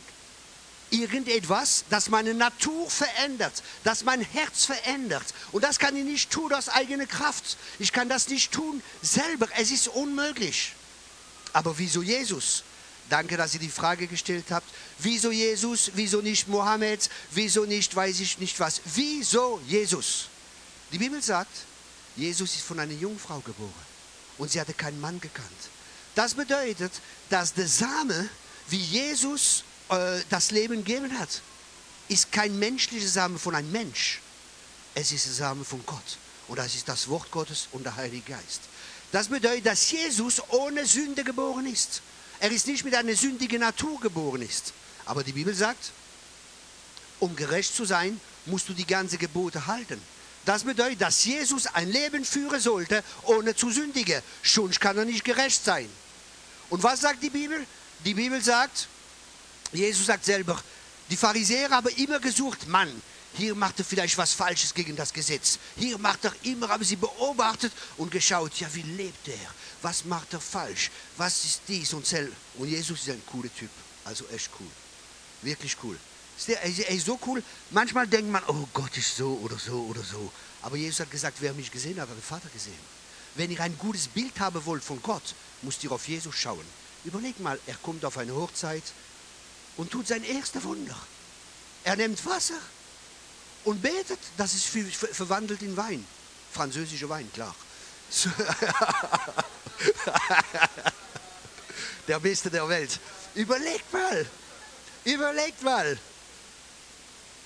irgendetwas, 0.92 1.86
das 1.90 2.10
meine 2.10 2.36
Natur 2.36 2.88
verändert, 2.90 3.64
das 3.84 4.04
mein 4.04 4.22
Herz 4.22 4.66
verändert. 4.66 5.26
Und 5.52 5.64
das 5.64 5.80
kann 5.80 5.96
ich 5.96 6.06
nicht 6.06 6.30
tun 6.30 6.54
aus 6.54 6.70
eigener 6.70 7.08
Kraft. 7.08 7.58
Ich 7.80 7.92
kann 7.92 8.10
das 8.10 8.30
nicht 8.30 8.52
tun 8.52 8.82
selber. 9.02 9.48
Es 9.58 9.72
ist 9.72 9.88
unmöglich. 9.88 10.76
Aber 11.54 11.80
wieso 11.80 12.04
Jesus? 12.04 12.64
Danke, 13.10 13.38
dass 13.38 13.54
ihr 13.56 13.60
die 13.60 13.70
Frage 13.70 14.08
gestellt 14.08 14.46
habt. 14.52 14.70
Wieso 15.00 15.32
Jesus? 15.32 15.92
Wieso 15.96 16.22
nicht 16.22 16.48
Mohammed? 16.48 17.10
Wieso 17.32 17.66
nicht, 17.66 17.96
weiß 17.96 18.20
ich 18.20 18.38
nicht 18.38 18.60
was? 18.60 18.82
Wieso 18.86 19.60
Jesus? 19.68 20.28
Die 20.92 20.98
Bibel 20.98 21.22
sagt, 21.22 21.52
Jesus 22.16 22.54
ist 22.56 22.64
von 22.64 22.80
einer 22.80 22.94
Jungfrau 22.94 23.40
geboren 23.40 23.74
und 24.38 24.52
sie 24.52 24.60
hatte 24.60 24.74
keinen 24.74 25.02
Mann 25.02 25.20
gekannt. 25.20 25.48
Das 26.16 26.34
bedeutet, 26.34 26.92
dass 27.30 27.54
der 27.54 27.68
Same, 27.68 28.30
wie 28.70 28.78
Jesus 28.78 29.64
äh, 29.90 30.20
das 30.30 30.52
Leben 30.52 30.84
gegeben 30.84 31.18
hat, 31.18 31.42
ist 32.10 32.32
kein 32.32 32.58
menschlicher 32.58 33.08
Same 33.08 33.40
von 33.40 33.56
einem 33.56 33.72
Mensch. 33.72 34.22
Es 34.96 35.12
ist 35.12 35.26
der 35.26 35.34
Same 35.34 35.64
von 35.64 35.84
Gott. 35.86 36.18
Und 36.48 36.58
das 36.58 36.76
ist 36.76 36.90
das 36.90 37.08
Wort 37.08 37.30
Gottes 37.32 37.68
und 37.72 37.84
der 37.84 37.96
Heilige 37.96 38.32
Geist. 38.32 38.62
Das 39.12 39.28
bedeutet, 39.28 39.68
dass 39.68 39.92
Jesus 39.92 40.42
ohne 40.50 40.86
Sünde 40.86 41.24
geboren 41.24 41.66
ist. 41.68 42.02
Er 42.40 42.52
ist 42.52 42.68
nicht 42.68 42.86
mit 42.86 42.96
einer 42.96 43.16
sündigen 43.16 43.60
Natur 43.60 44.00
geboren 44.00 44.42
ist. 44.42 44.74
Aber 45.06 45.24
die 45.24 45.34
Bibel 45.34 45.54
sagt, 45.54 45.92
um 47.20 47.36
gerecht 47.36 47.76
zu 47.76 47.86
sein, 47.86 48.20
musst 48.46 48.70
du 48.70 48.74
die 48.74 48.86
ganze 48.86 49.18
Gebote 49.18 49.68
halten. 49.68 50.02
Das 50.46 50.64
bedeutet, 50.64 51.02
dass 51.02 51.26
Jesus 51.26 51.68
ein 51.68 51.92
Leben 51.92 52.24
führen 52.24 52.60
sollte, 52.60 53.04
ohne 53.24 53.56
zu 53.56 53.72
sündigen. 53.72 54.22
Sonst 54.42 54.80
kann 54.80 54.98
er 54.98 55.06
nicht 55.06 55.24
gerecht 55.24 55.64
sein. 55.64 55.90
Und 56.70 56.82
was 56.82 57.02
sagt 57.02 57.22
die 57.22 57.30
Bibel? 57.30 57.66
Die 58.06 58.14
Bibel 58.14 58.42
sagt, 58.42 58.88
Jesus 59.74 60.06
sagt 60.06 60.26
selber, 60.26 60.62
die 61.10 61.18
Pharisäer 61.18 61.70
haben 61.70 61.90
immer 61.98 62.20
gesucht, 62.20 62.68
Mann, 62.68 62.90
hier 63.34 63.54
macht 63.54 63.80
er 63.80 63.86
vielleicht 63.86 64.18
was 64.18 64.34
Falsches 64.34 64.74
gegen 64.74 64.96
das 64.96 65.14
Gesetz. 65.14 65.60
Hier 65.78 65.98
macht 65.98 66.26
er 66.26 66.34
immer, 66.44 66.70
haben 66.70 66.84
sie 66.84 66.96
beobachtet 66.96 67.72
und 67.98 68.12
geschaut, 68.12 68.56
ja, 68.60 68.68
wie 68.74 68.82
lebt 68.82 69.28
er? 69.28 69.54
Was 69.82 70.06
macht 70.06 70.34
er 70.34 70.42
falsch? 70.42 70.92
Was 71.18 71.46
ist 71.46 71.62
dies 71.68 71.94
und 71.94 72.06
sel? 72.06 72.32
Und 72.58 72.68
Jesus 72.68 73.02
ist 73.02 73.10
ein 73.10 73.22
cooler 73.26 73.54
Typ. 73.54 73.70
Also 74.06 74.26
echt 74.30 74.50
cool. 74.60 74.68
Wirklich 75.42 75.76
cool. 75.84 75.98
Er 76.48 76.90
ist 76.90 77.06
so 77.06 77.20
cool. 77.26 77.44
Manchmal 77.72 78.08
denkt 78.08 78.32
man, 78.32 78.44
oh 78.48 78.68
Gott 78.74 78.96
ist 78.98 79.16
so 79.16 79.40
oder 79.44 79.58
so 79.58 79.86
oder 79.90 80.04
so. 80.04 80.32
Aber 80.62 80.76
Jesus 80.78 81.02
hat 81.02 81.12
gesagt, 81.12 81.38
wer 81.40 81.54
mich 81.54 81.72
gesehen 81.72 82.00
hat, 82.00 82.10
hat 82.10 82.18
den 82.18 82.22
Vater 82.22 82.50
gesehen. 82.50 83.00
Wenn 83.36 83.52
ihr 83.52 83.60
ein 83.62 83.78
gutes 83.78 84.08
Bild 84.08 84.38
haben 84.40 84.66
wollt 84.66 84.84
von 84.84 85.02
Gott, 85.02 85.36
müsst 85.62 85.84
ihr 85.84 85.92
auf 85.92 86.08
Jesus 86.08 86.36
schauen. 86.36 86.66
Überlegt 87.06 87.40
mal, 87.40 87.60
er 87.68 87.76
kommt 87.76 88.04
auf 88.04 88.18
eine 88.18 88.34
Hochzeit 88.36 88.84
und 89.78 89.92
tut 89.92 90.08
sein 90.08 90.24
erstes 90.24 90.64
Wunder. 90.64 90.98
Er 91.84 91.96
nimmt 91.96 92.26
Wasser 92.26 92.60
und 93.64 93.82
betet, 93.82 94.20
das 94.36 94.54
ist 94.54 94.66
verwandelt 94.66 95.62
in 95.62 95.78
Wein. 95.78 96.06
Französischer 96.52 97.08
Wein, 97.08 97.32
klar. 97.34 97.56
der 102.08 102.20
Beste 102.20 102.50
der 102.50 102.68
Welt. 102.68 103.00
Überlegt 103.36 103.94
mal, 103.94 104.26
überlegt 105.06 105.62
mal. 105.64 105.98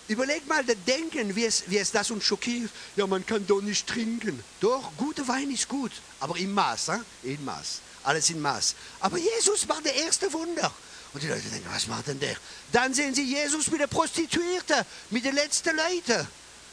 Überlegt 0.08 0.48
mal, 0.48 0.66
das 0.66 0.76
Denken, 0.86 1.34
wie 1.36 1.46
es, 1.46 1.64
wie 1.68 1.78
es 1.78 1.92
das 1.92 2.12
uns 2.12 2.26
schockiert. 2.26 2.70
Ja, 2.98 3.08
man 3.08 3.26
kann 3.26 3.48
doch 3.48 3.62
nicht 3.62 3.88
trinken. 3.88 4.44
Doch, 4.60 4.92
guter 4.98 5.26
Wein 5.28 5.50
ist 5.50 5.70
gut, 5.70 5.92
aber 6.20 6.36
im 6.38 6.54
Maß, 6.54 6.90
hein? 6.90 7.06
in 7.24 7.44
Maß. 7.46 7.80
Alles 8.04 8.30
in 8.30 8.42
Maß. 8.42 8.76
Aber 9.00 9.18
Jesus 9.18 9.68
war 9.70 9.82
der 9.82 9.96
erste 9.96 10.32
Wunder. 10.34 10.72
Und 11.14 11.24
die 11.24 11.28
Leute 11.28 11.48
denken, 11.48 11.70
was 11.72 11.88
macht 11.88 12.08
denn 12.08 12.20
der? 12.20 12.36
Dann 12.72 12.94
sehen 12.94 13.14
sie 13.14 13.24
Jesus 13.24 13.70
mit 13.70 13.80
der 13.80 13.88
Prostituierte, 13.88 14.86
mit 15.12 15.24
den 15.24 15.36
letzten 15.36 15.76
Leuten, 15.76 16.28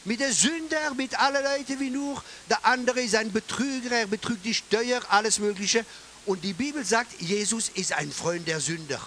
mit 0.05 0.21
den 0.21 0.33
Sünder, 0.33 0.95
mit 0.95 1.19
allen 1.19 1.45
Leuten 1.45 1.79
wie 1.81 1.91
nur. 1.91 2.23
Der 2.49 2.65
andere 2.65 3.01
ist 3.01 3.15
ein 3.15 3.33
Betrüger, 3.33 3.91
er 3.91 4.07
betrügt 4.07 4.45
die 4.45 4.55
Steuer, 4.55 5.03
alles 5.09 5.39
Mögliche. 5.39 5.85
Und 6.27 6.43
die 6.43 6.53
Bibel 6.53 6.85
sagt, 6.85 7.21
Jesus 7.21 7.71
ist 7.71 7.93
ein 7.93 8.13
Freund 8.13 8.47
der 8.47 8.61
Sünder. 8.61 9.01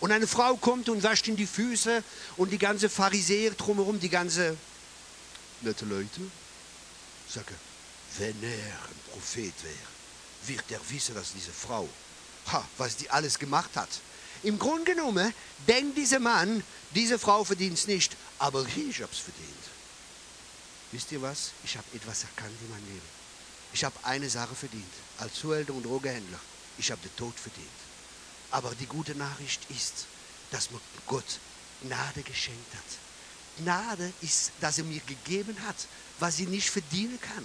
Und 0.00 0.12
eine 0.12 0.26
Frau 0.26 0.56
kommt 0.56 0.88
und 0.88 1.02
wascht 1.02 1.28
ihm 1.28 1.36
die 1.36 1.46
Füße 1.46 2.02
und 2.36 2.50
die 2.50 2.58
ganze 2.58 2.88
Pharisäer 2.88 3.52
drumherum, 3.52 3.98
die 4.00 4.08
ganze 4.08 4.56
nette 5.62 5.86
Leute, 5.86 6.20
sagen, 7.28 7.54
wenn 8.18 8.42
er 8.42 8.50
ein 8.50 9.12
Prophet 9.12 9.54
wäre, 9.62 9.74
wird 10.46 10.70
er 10.70 10.80
wissen, 10.90 11.14
dass 11.14 11.32
diese 11.32 11.52
Frau, 11.52 11.88
ha, 12.52 12.68
was 12.76 12.96
die 12.96 13.08
alles 13.08 13.38
gemacht 13.38 13.70
hat. 13.76 13.88
Im 14.42 14.58
Grunde 14.58 14.84
genommen 14.84 15.32
denkt 15.66 15.96
dieser 15.96 16.18
Mann, 16.18 16.62
diese 16.94 17.18
Frau 17.18 17.44
verdient 17.44 17.78
es 17.78 17.86
nicht, 17.86 18.14
aber 18.38 18.66
ich 18.76 19.00
habe 19.00 19.12
es 19.12 19.18
verdient. 19.18 19.63
Wisst 20.94 21.10
ihr 21.10 21.20
was? 21.20 21.50
Ich 21.64 21.76
habe 21.76 21.86
etwas 21.92 22.22
erkannt 22.22 22.54
in 22.62 22.70
meinem 22.70 22.86
Leben. 22.86 23.08
Ich 23.72 23.82
habe 23.82 23.96
eine 24.04 24.30
Sache 24.30 24.54
verdient, 24.54 24.92
als 25.18 25.34
Zuhälter 25.34 25.74
und 25.74 25.82
Drogehändler. 25.82 26.38
Ich 26.78 26.88
habe 26.92 27.00
den 27.00 27.16
Tod 27.16 27.34
verdient. 27.34 27.66
Aber 28.52 28.72
die 28.76 28.86
gute 28.86 29.16
Nachricht 29.16 29.60
ist, 29.70 30.06
dass 30.52 30.70
mir 30.70 30.78
Gott 31.08 31.40
Gnade 31.82 32.22
geschenkt 32.22 32.72
hat. 32.76 33.64
Gnade 33.64 34.12
ist, 34.20 34.52
dass 34.60 34.78
er 34.78 34.84
mir 34.84 35.00
gegeben 35.00 35.56
hat, 35.66 35.74
was 36.20 36.38
ich 36.38 36.46
nicht 36.46 36.70
verdienen 36.70 37.20
kann. 37.20 37.44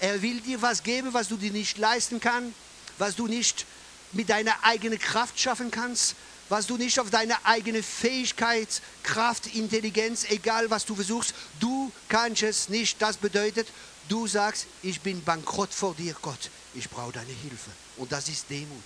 Er 0.00 0.22
will 0.22 0.40
dir 0.40 0.62
was 0.62 0.82
geben, 0.82 1.12
was 1.12 1.28
du 1.28 1.36
dir 1.36 1.52
nicht 1.52 1.76
leisten 1.76 2.18
kannst, 2.18 2.54
was 2.96 3.14
du 3.14 3.26
nicht 3.26 3.66
mit 4.12 4.30
deiner 4.30 4.64
eigenen 4.64 4.98
Kraft 4.98 5.38
schaffen 5.38 5.70
kannst, 5.70 6.14
was 6.48 6.66
du 6.66 6.76
nicht 6.76 6.98
auf 7.00 7.10
deine 7.10 7.44
eigene 7.44 7.82
Fähigkeit, 7.82 8.80
Kraft, 9.02 9.54
Intelligenz, 9.54 10.24
egal 10.28 10.70
was 10.70 10.84
du 10.84 10.94
versuchst, 10.94 11.34
du 11.60 11.90
kannst 12.08 12.42
es 12.42 12.68
nicht. 12.68 13.00
Das 13.00 13.16
bedeutet, 13.16 13.68
du 14.08 14.26
sagst, 14.26 14.66
ich 14.82 15.00
bin 15.00 15.22
bankrott 15.22 15.72
vor 15.72 15.94
dir, 15.94 16.14
Gott. 16.22 16.50
Ich 16.74 16.88
brauche 16.88 17.12
deine 17.12 17.32
Hilfe. 17.32 17.70
Und 17.96 18.12
das 18.12 18.28
ist 18.28 18.48
Demut. 18.50 18.84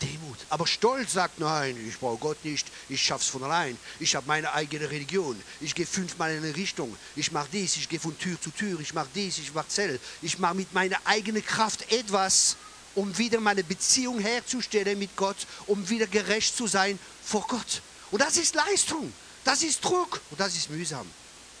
Demut. 0.00 0.38
Aber 0.48 0.66
Stolz 0.66 1.12
sagt, 1.12 1.38
nein, 1.40 1.76
ich 1.86 1.98
brauche 1.98 2.18
Gott 2.18 2.44
nicht, 2.44 2.66
ich 2.88 3.02
schaff's 3.02 3.26
von 3.26 3.44
allein. 3.44 3.76
Ich 3.98 4.16
habe 4.16 4.26
meine 4.26 4.52
eigene 4.52 4.90
Religion. 4.90 5.40
Ich 5.60 5.74
gehe 5.74 5.86
fünfmal 5.86 6.32
in 6.32 6.42
eine 6.42 6.56
Richtung. 6.56 6.96
Ich 7.16 7.32
mache 7.32 7.48
dies, 7.52 7.76
ich 7.76 7.88
gehe 7.88 8.00
von 8.00 8.18
Tür 8.18 8.40
zu 8.40 8.50
Tür. 8.50 8.80
Ich 8.80 8.94
mache 8.94 9.08
dies, 9.14 9.38
ich 9.38 9.52
mache 9.52 9.68
Zell. 9.68 10.00
Ich 10.22 10.38
mache 10.38 10.54
mit 10.54 10.72
meiner 10.72 10.98
eigenen 11.04 11.44
Kraft 11.44 11.92
etwas, 11.92 12.56
um 13.00 13.16
wieder 13.16 13.40
meine 13.40 13.64
Beziehung 13.64 14.18
herzustellen 14.18 14.98
mit 14.98 15.16
Gott, 15.16 15.46
um 15.66 15.88
wieder 15.88 16.06
gerecht 16.06 16.54
zu 16.54 16.66
sein 16.66 16.98
vor 17.24 17.46
Gott. 17.48 17.80
Und 18.10 18.20
das 18.20 18.36
ist 18.36 18.54
Leistung, 18.54 19.10
das 19.42 19.62
ist 19.62 19.82
Druck 19.82 20.20
und 20.30 20.38
das 20.38 20.54
ist 20.54 20.68
mühsam. 20.68 21.06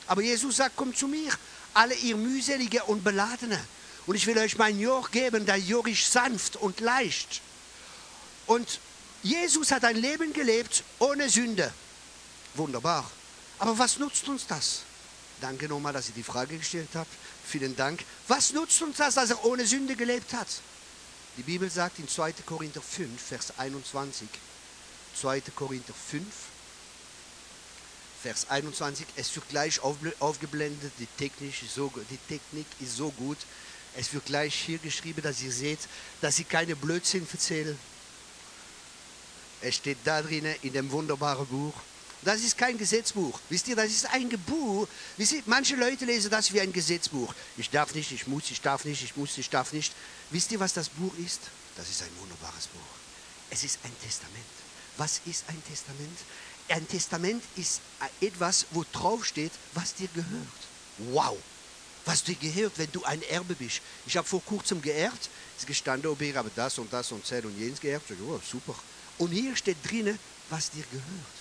Aber 0.06 0.20
Jesus 0.20 0.56
sagt, 0.56 0.76
kommt 0.76 0.98
zu 0.98 1.08
mir, 1.08 1.32
alle 1.72 1.94
ihr 1.94 2.16
mühselige 2.16 2.84
und 2.84 3.02
beladene. 3.02 3.58
Und 4.06 4.16
ich 4.16 4.26
will 4.26 4.36
euch 4.36 4.58
mein 4.58 4.78
Joch 4.78 5.10
geben, 5.10 5.46
der 5.46 5.56
Joch 5.56 5.86
ist 5.86 6.12
sanft 6.12 6.56
und 6.56 6.80
leicht. 6.80 7.40
Und 8.46 8.78
Jesus 9.22 9.72
hat 9.72 9.84
ein 9.84 9.96
Leben 9.96 10.34
gelebt 10.34 10.84
ohne 10.98 11.30
Sünde. 11.30 11.72
Wunderbar. 12.54 13.10
Aber 13.58 13.78
was 13.78 13.98
nutzt 13.98 14.28
uns 14.28 14.46
das? 14.46 14.80
Danke 15.40 15.68
nochmal, 15.68 15.94
dass 15.94 16.08
ihr 16.08 16.14
die 16.14 16.22
Frage 16.22 16.58
gestellt 16.58 16.90
habt. 16.94 17.10
Vielen 17.46 17.76
Dank. 17.76 18.04
Was 18.28 18.52
nutzt 18.52 18.82
uns 18.82 18.98
das, 18.98 19.14
dass 19.14 19.30
er 19.30 19.42
ohne 19.46 19.66
Sünde 19.66 19.96
gelebt 19.96 20.34
hat? 20.34 20.48
Die 21.36 21.42
Bibel 21.42 21.70
sagt 21.70 21.98
in 21.98 22.08
2. 22.08 22.32
Korinther 22.44 22.82
5, 22.82 23.20
Vers 23.20 23.52
21, 23.56 24.28
2. 25.14 25.40
Korinther 25.54 25.94
5, 25.94 26.24
Vers 28.22 28.50
21, 28.50 29.06
es 29.16 29.34
wird 29.34 29.48
gleich 29.48 29.80
aufgeblendet, 29.80 30.92
die 30.98 31.06
Technik, 31.18 31.62
ist 31.62 31.74
so, 31.74 31.90
die 32.10 32.18
Technik 32.28 32.66
ist 32.80 32.96
so 32.96 33.10
gut, 33.12 33.38
es 33.96 34.12
wird 34.12 34.26
gleich 34.26 34.54
hier 34.54 34.78
geschrieben, 34.78 35.22
dass 35.22 35.40
ihr 35.42 35.52
seht, 35.52 35.80
dass 36.20 36.38
ich 36.38 36.48
keine 36.48 36.76
Blödsinn 36.76 37.26
erzähle. 37.32 37.76
Es 39.62 39.76
steht 39.76 39.98
da 40.04 40.22
drinnen 40.22 40.54
in 40.62 40.72
dem 40.72 40.90
wunderbaren 40.90 41.46
Buch. 41.46 41.74
Das 42.22 42.40
ist 42.40 42.56
kein 42.58 42.76
Gesetzbuch. 42.76 43.38
Wisst 43.48 43.68
ihr, 43.68 43.76
das 43.76 43.86
ist 43.86 44.06
ein 44.12 44.28
Gebuch. 44.28 44.86
Wisst 45.16 45.32
ihr, 45.32 45.42
manche 45.46 45.74
Leute 45.76 46.04
lesen 46.04 46.30
das 46.30 46.52
wie 46.52 46.60
ein 46.60 46.72
Gesetzbuch. 46.72 47.34
Ich 47.56 47.70
darf 47.70 47.94
nicht, 47.94 48.12
ich 48.12 48.26
muss, 48.26 48.50
ich 48.50 48.60
darf 48.60 48.84
nicht, 48.84 49.02
ich 49.02 49.16
muss, 49.16 49.38
ich 49.38 49.48
darf 49.48 49.72
nicht. 49.72 49.92
Wisst 50.30 50.52
ihr, 50.52 50.60
was 50.60 50.74
das 50.74 50.90
Buch 50.90 51.16
ist? 51.16 51.40
Das 51.76 51.88
ist 51.88 52.02
ein 52.02 52.10
wunderbares 52.20 52.66
Buch. 52.66 52.80
Es 53.48 53.64
ist 53.64 53.78
ein 53.84 53.92
Testament. 54.02 54.44
Was 54.98 55.22
ist 55.24 55.44
ein 55.48 55.62
Testament? 55.64 56.18
Ein 56.68 56.86
Testament 56.86 57.42
ist 57.56 57.80
etwas, 58.20 58.66
wo 58.72 58.84
drauf 58.92 59.24
steht, 59.24 59.52
was 59.72 59.94
dir 59.94 60.08
gehört. 60.14 60.60
Wow! 60.98 61.38
Was 62.04 62.22
dir 62.22 62.34
gehört, 62.34 62.72
wenn 62.76 62.92
du 62.92 63.02
ein 63.04 63.22
Erbe 63.22 63.54
bist. 63.54 63.80
Ich 64.06 64.16
habe 64.16 64.28
vor 64.28 64.42
kurzem 64.44 64.82
geerbt, 64.82 65.30
ist 65.56 65.66
gestanden, 65.66 66.10
ob 66.10 66.20
ich 66.20 66.34
habe 66.34 66.50
das 66.54 66.78
und 66.78 66.92
das 66.92 67.10
und 67.12 67.30
das 67.30 67.44
und 67.44 67.58
jenes 67.58 67.80
geerbt. 67.80 68.10
Oh, 68.28 68.40
super. 68.44 68.74
Und 69.18 69.32
hier 69.32 69.56
steht 69.56 69.78
drinnen, 69.84 70.18
was 70.50 70.70
dir 70.70 70.84
gehört 70.90 71.39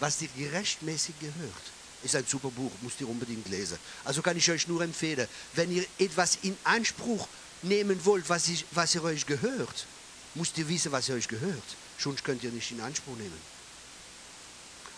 was 0.00 0.18
dir 0.18 0.28
gerechtmäßig 0.36 1.18
gehört. 1.20 1.62
Ist 2.02 2.16
ein 2.16 2.26
super 2.26 2.50
Buch, 2.50 2.72
müsst 2.80 3.00
ihr 3.00 3.08
unbedingt 3.08 3.48
lesen. 3.48 3.78
Also 4.04 4.22
kann 4.22 4.36
ich 4.36 4.50
euch 4.50 4.66
nur 4.66 4.82
empfehlen, 4.82 5.28
wenn 5.54 5.70
ihr 5.70 5.84
etwas 5.98 6.38
in 6.42 6.56
Anspruch 6.64 7.28
nehmen 7.62 8.02
wollt, 8.04 8.28
was, 8.28 8.48
ich, 8.48 8.64
was 8.72 8.94
ihr 8.94 9.04
euch 9.04 9.26
gehört, 9.26 9.86
müsst 10.34 10.56
ihr 10.56 10.66
wissen, 10.68 10.92
was 10.92 11.08
ihr 11.08 11.14
euch 11.14 11.28
gehört. 11.28 11.62
Sonst 11.98 12.24
könnt 12.24 12.42
ihr 12.42 12.50
nicht 12.50 12.70
in 12.70 12.80
Anspruch 12.80 13.16
nehmen. 13.16 13.38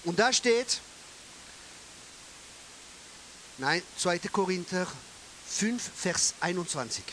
Und 0.05 0.19
da 0.19 0.33
steht, 0.33 0.81
nein, 3.59 3.83
2. 3.99 4.19
Korinther 4.31 4.87
5, 5.49 5.91
Vers 5.97 6.35
21. 6.41 7.05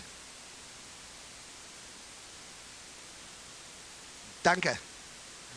Danke. 4.43 4.77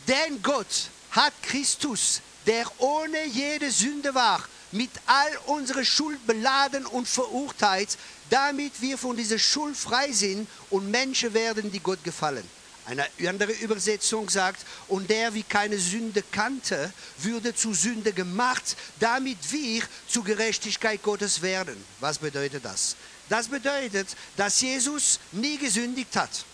Denn 0.09 0.43
Gott 0.43 0.89
hat 1.13 1.33
Christus, 1.43 2.21
der 2.47 2.67
ohne 2.79 3.25
jede 3.27 3.71
Sünde 3.71 4.15
war, 4.15 4.43
mit 4.73 4.91
all 5.07 5.37
unserer 5.47 5.85
Schuld 5.85 6.27
beladen 6.27 6.87
und 6.87 7.07
verurteilt, 7.07 7.97
damit 8.31 8.81
wir 8.81 8.97
von 8.97 9.17
dieser 9.17 9.39
Schuld 9.39 9.77
frei 9.77 10.11
sind 10.13 10.49
und 10.71 10.91
Menschen 10.91 11.33
werden, 11.35 11.71
die 11.71 11.81
Gott 11.81 12.03
gefallen. 12.03 12.45
Eine 12.85 13.07
andere 13.29 13.53
Übersetzung 13.53 14.29
sagt, 14.29 14.67
und 14.89 15.09
der 15.09 15.33
wie 15.35 15.45
keine 15.45 15.79
Sünde 15.79 16.25
kannte, 16.33 16.93
würde 17.19 17.55
zu 17.55 17.75
Sünde 17.75 18.13
gemacht, 18.13 18.77
damit 18.99 19.39
wir 19.53 19.83
zur 20.09 20.25
Gerechtigkeit 20.25 21.01
Gottes 21.03 21.43
werden. 21.43 21.77
Was 22.01 22.19
bedeutet 22.19 22.65
das? 22.65 22.97
Das 23.29 23.47
bedeutet, 23.47 24.09
dass 24.37 24.61
Jesus 24.61 25.21
nie 25.31 25.59
gesündigt 25.59 26.17
hat. 26.17 26.45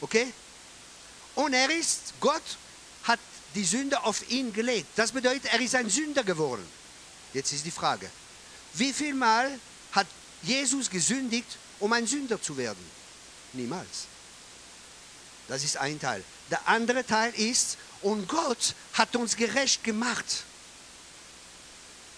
Okay? 0.00 0.26
Und 1.36 1.52
er 1.52 1.70
ist, 1.70 2.14
Gott 2.18 2.42
die 3.56 3.64
Sünde 3.64 4.04
auf 4.04 4.30
ihn 4.30 4.52
gelegt. 4.52 4.86
Das 4.96 5.12
bedeutet, 5.12 5.46
er 5.46 5.60
ist 5.60 5.74
ein 5.74 5.90
Sünder 5.90 6.22
geworden. 6.22 6.66
Jetzt 7.32 7.52
ist 7.52 7.64
die 7.64 7.70
Frage, 7.70 8.08
wie 8.74 8.92
viel 8.92 9.14
Mal 9.14 9.58
hat 9.92 10.06
Jesus 10.42 10.88
gesündigt, 10.88 11.58
um 11.80 11.92
ein 11.92 12.06
Sünder 12.06 12.40
zu 12.40 12.56
werden? 12.56 12.84
Niemals. 13.54 14.06
Das 15.48 15.64
ist 15.64 15.76
ein 15.78 15.98
Teil. 15.98 16.22
Der 16.50 16.68
andere 16.68 17.04
Teil 17.04 17.32
ist, 17.34 17.78
und 18.02 18.28
Gott 18.28 18.74
hat 18.92 19.16
uns 19.16 19.36
gerecht 19.36 19.82
gemacht. 19.82 20.44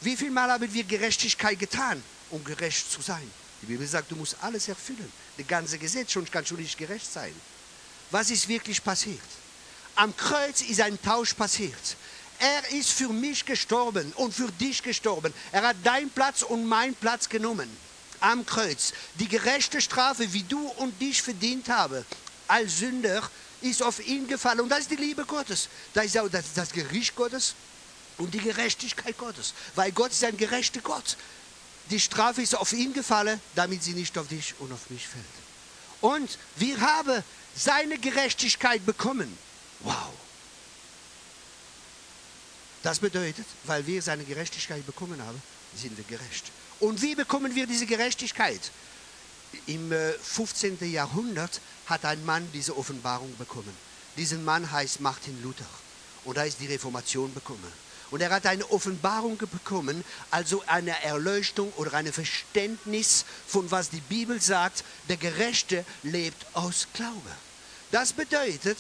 Wie 0.01 0.17
viel 0.17 0.31
Mal 0.31 0.51
haben 0.51 0.73
wir 0.73 0.85
Gerechtigkeit 0.85 1.59
getan, 1.59 2.03
um 2.31 2.43
gerecht 2.43 2.91
zu 2.91 3.01
sein? 3.01 3.31
Die 3.63 3.67
Bibel 3.67 3.87
sagt, 3.87 4.11
du 4.11 4.17
musst 4.17 4.37
alles 4.41 4.69
erfüllen. 4.69 5.13
Das 5.37 5.47
ganze 5.47 5.79
Gesetz, 5.79 6.13
sonst 6.13 6.33
kannst 6.33 6.51
du 6.51 6.57
nicht 6.57 6.77
gerecht 6.77 7.11
sein. 7.13 7.35
Was 8.11 8.31
ist 8.31 8.49
wirklich 8.49 8.83
passiert? 8.83 9.21
Am 9.99 10.17
Kreuz 10.17 10.61
ist 10.61 10.81
ein 10.81 10.97
Tausch 11.03 11.35
passiert. 11.35 11.97
Er 12.39 12.71
ist 12.71 12.91
für 12.91 13.09
mich 13.09 13.45
gestorben 13.45 14.13
und 14.15 14.33
für 14.33 14.47
dich 14.53 14.81
gestorben. 14.81 15.35
Er 15.51 15.63
hat 15.63 15.77
deinen 15.83 16.09
Platz 16.11 16.43
und 16.43 16.67
meinen 16.67 16.95
Platz 16.95 17.29
genommen. 17.29 17.69
Am 18.21 18.47
Kreuz. 18.47 18.93
Die 19.15 19.27
gerechte 19.27 19.81
Strafe, 19.81 20.33
wie 20.33 20.45
du 20.45 20.69
und 20.77 21.01
dich 21.01 21.21
verdient 21.21 21.69
habe, 21.69 22.05
als 22.47 22.79
Sünder, 22.79 23.29
ist 23.61 23.83
auf 23.83 23.99
ihn 24.07 24.29
gefallen. 24.29 24.61
Und 24.61 24.69
das 24.69 24.83
ist 24.83 24.93
die 24.93 24.97
Liebe 24.97 25.25
Gottes. 25.25 25.69
Das 25.95 26.05
ist 26.05 26.17
auch 26.17 26.29
das, 26.29 26.45
das 26.55 26.71
Gericht 26.71 27.17
Gottes 27.17 27.55
und 28.19 28.33
die 28.33 28.39
Gerechtigkeit 28.39 29.19
Gottes. 29.19 29.53
Weil 29.75 29.91
Gott 29.91 30.13
ist 30.13 30.23
ein 30.23 30.37
gerechter 30.37 30.81
Gott. 30.81 31.17
Die 31.91 31.99
Strafe 31.99 32.41
ist 32.41 32.55
auf 32.55 32.73
ihn 32.73 32.93
gefallen, 32.93 33.41
damit 33.57 33.83
sie 33.83 33.95
nicht 33.95 34.17
auf 34.17 34.29
dich 34.29 34.55
und 34.61 34.73
auf 34.73 34.91
mich 34.91 35.09
fällt. 35.09 35.25
Und 36.01 36.39
wir 36.55 36.81
haben 36.81 37.25
seine 37.57 37.99
Gerechtigkeit 37.99 38.87
bekommen. 38.87 39.37
Wow. 39.81 40.13
Das 42.83 42.99
bedeutet, 42.99 43.47
weil 43.65 43.87
wir 43.87 44.01
seine 44.03 44.25
Gerechtigkeit 44.25 44.85
bekommen 44.87 45.21
haben, 45.23 45.41
sind 45.75 45.97
wir 45.97 46.05
gerecht. 46.05 46.51
Und 46.81 47.03
wie 47.03 47.15
bekommen 47.15 47.55
wir 47.55 47.67
diese 47.67 47.87
Gerechtigkeit? 47.87 48.71
Im 49.67 49.93
15. 50.23 50.79
Äh, 50.81 50.87
Jahrhundert 50.87 51.61
hat 51.87 52.05
ein 52.05 52.25
Mann 52.25 52.49
diese 52.53 52.77
Offenbarung 52.77 53.37
bekommen. 53.37 53.75
Diesen 54.17 54.45
Mann 54.45 54.71
heißt 54.71 55.01
Martin 55.01 55.43
Luther. 55.43 55.67
Und 56.25 56.37
da 56.37 56.45
ist 56.45 56.61
die 56.61 56.67
Reformation 56.67 57.33
bekommen. 57.33 57.73
Und 58.11 58.23
er 58.23 58.31
hat 58.31 58.47
eine 58.47 58.71
Offenbarung 58.71 59.37
bekommen, 59.37 60.03
also 60.31 60.63
eine 60.67 61.03
Erleuchtung 61.03 61.73
oder 61.77 61.95
ein 61.95 62.11
Verständnis 62.13 63.25
von 63.47 63.71
was 63.71 63.91
die 63.91 64.01
Bibel 64.01 64.41
sagt, 64.41 64.83
der 65.09 65.19
Gerechte 65.19 65.85
lebt 66.03 66.47
aus 66.55 66.89
Glaube. 66.95 67.31
Das 67.91 68.13
bedeutet, 68.13 68.79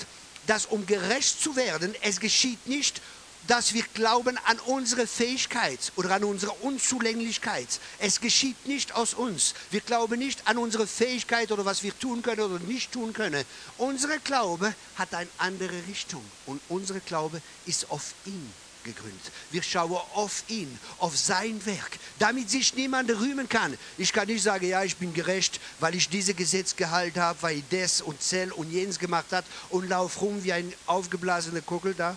dass 0.48 0.66
um 0.66 0.84
gerecht 0.86 1.40
zu 1.40 1.54
werden, 1.54 1.94
es 2.02 2.18
geschieht 2.18 2.66
nicht 2.66 3.00
dass 3.46 3.72
wir 3.72 3.82
glauben 3.94 4.38
an 4.44 4.58
unsere 4.66 5.06
Fähigkeit 5.06 5.92
oder 5.96 6.10
an 6.10 6.24
unsere 6.24 6.52
Unzulänglichkeit. 6.52 7.80
Es 7.98 8.20
geschieht 8.20 8.66
nicht 8.66 8.94
aus 8.94 9.14
uns. 9.14 9.54
Wir 9.70 9.80
glauben 9.80 10.18
nicht 10.18 10.46
an 10.46 10.58
unsere 10.58 10.86
Fähigkeit 10.86 11.50
oder 11.50 11.64
was 11.64 11.82
wir 11.82 11.98
tun 11.98 12.20
können 12.20 12.42
oder 12.42 12.58
nicht 12.64 12.92
tun 12.92 13.14
können. 13.14 13.42
Unsere 13.78 14.18
Glaube 14.18 14.74
hat 14.96 15.14
eine 15.14 15.30
andere 15.38 15.86
Richtung 15.88 16.22
und 16.44 16.60
unsere 16.68 17.00
Glaube 17.00 17.40
ist 17.64 17.90
auf 17.90 18.12
ihn 18.26 18.52
gegründet. 18.84 19.32
Wir 19.50 19.62
schauen 19.62 19.98
auf 20.14 20.44
ihn, 20.48 20.78
auf 20.98 21.16
sein 21.16 21.64
Werk, 21.66 21.98
damit 22.18 22.50
sich 22.50 22.74
niemand 22.74 23.10
rühmen 23.10 23.48
kann. 23.48 23.76
Ich 23.96 24.12
kann 24.12 24.26
nicht 24.26 24.42
sagen, 24.42 24.68
ja, 24.68 24.82
ich 24.84 24.96
bin 24.96 25.12
gerecht, 25.14 25.60
weil 25.80 25.94
ich 25.94 26.08
diese 26.08 26.34
Gesetz 26.34 26.74
gehalten 26.76 27.20
habe, 27.20 27.40
weil 27.42 27.58
ich 27.58 27.64
das 27.70 28.00
und 28.00 28.22
Zell 28.22 28.52
und 28.52 28.70
jenes 28.70 28.98
gemacht 28.98 29.32
habe 29.32 29.46
und 29.70 29.88
lauf 29.88 30.20
rum 30.20 30.42
wie 30.44 30.52
ein 30.52 30.72
aufgeblasener 30.86 31.60
Kuckel 31.60 31.94
da 31.94 32.16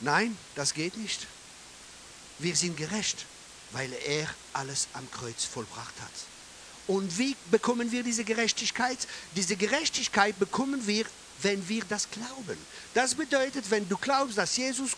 Nein, 0.00 0.36
das 0.54 0.74
geht 0.74 0.96
nicht. 0.96 1.26
Wir 2.38 2.56
sind 2.56 2.76
gerecht, 2.76 3.26
weil 3.72 3.92
er 4.06 4.28
alles 4.52 4.88
am 4.92 5.08
Kreuz 5.10 5.44
vollbracht 5.44 5.94
hat. 6.00 6.10
Und 6.86 7.16
wie 7.18 7.36
bekommen 7.50 7.90
wir 7.92 8.02
diese 8.02 8.24
Gerechtigkeit? 8.24 8.98
Diese 9.36 9.56
Gerechtigkeit 9.56 10.38
bekommen 10.38 10.86
wir, 10.86 11.06
wenn 11.44 11.68
wir 11.68 11.84
das 11.84 12.10
glauben. 12.10 12.58
Das 12.94 13.14
bedeutet, 13.14 13.70
wenn 13.70 13.88
du 13.88 13.96
glaubst, 13.96 14.38
dass 14.38 14.56
Jesus 14.56 14.92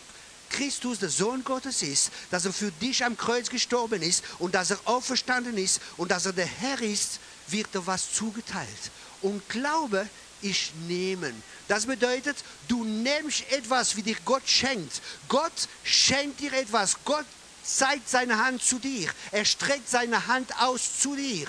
Christus 0.49 0.99
der 0.99 1.09
Sohn 1.09 1.43
Gottes 1.43 1.81
ist, 1.83 2.09
dass 2.31 2.45
er 2.45 2.53
für 2.53 2.71
dich 2.71 3.03
am 3.03 3.17
Kreuz 3.17 3.49
gestorben 3.49 4.01
ist 4.01 4.23
und 4.39 4.55
dass 4.55 4.71
er 4.71 4.79
auferstanden 4.85 5.57
ist 5.57 5.81
und 5.97 6.09
dass 6.09 6.25
er 6.25 6.33
der 6.33 6.45
Herr 6.45 6.81
ist, 6.81 7.19
wird 7.47 7.73
dir 7.73 7.85
was 7.85 8.13
zugeteilt. 8.13 8.91
Und 9.21 9.47
Glaube 9.49 10.09
ist 10.41 10.73
nehmen. 10.87 11.43
Das 11.67 11.85
bedeutet, 11.85 12.37
du 12.67 12.83
nimmst 12.83 13.43
etwas, 13.51 13.95
wie 13.95 14.03
dir 14.03 14.17
Gott 14.23 14.47
schenkt. 14.47 15.01
Gott 15.27 15.67
schenkt 15.83 16.39
dir 16.39 16.53
etwas. 16.53 16.95
Gott 17.03 17.25
zeigt 17.63 18.07
seine 18.07 18.37
Hand 18.37 18.63
zu 18.63 18.79
dir. 18.79 19.09
Er 19.31 19.43
streckt 19.43 19.89
seine 19.89 20.27
Hand 20.27 20.49
aus 20.59 20.99
zu 20.99 21.15
dir. 21.15 21.47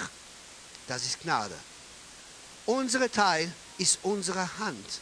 Das 0.88 1.04
ist 1.04 1.20
Gnade. 1.20 1.54
Unser 2.66 3.11
Teil 3.11 3.52
ist 3.78 3.98
unsere 4.02 4.58
Hand 4.58 5.00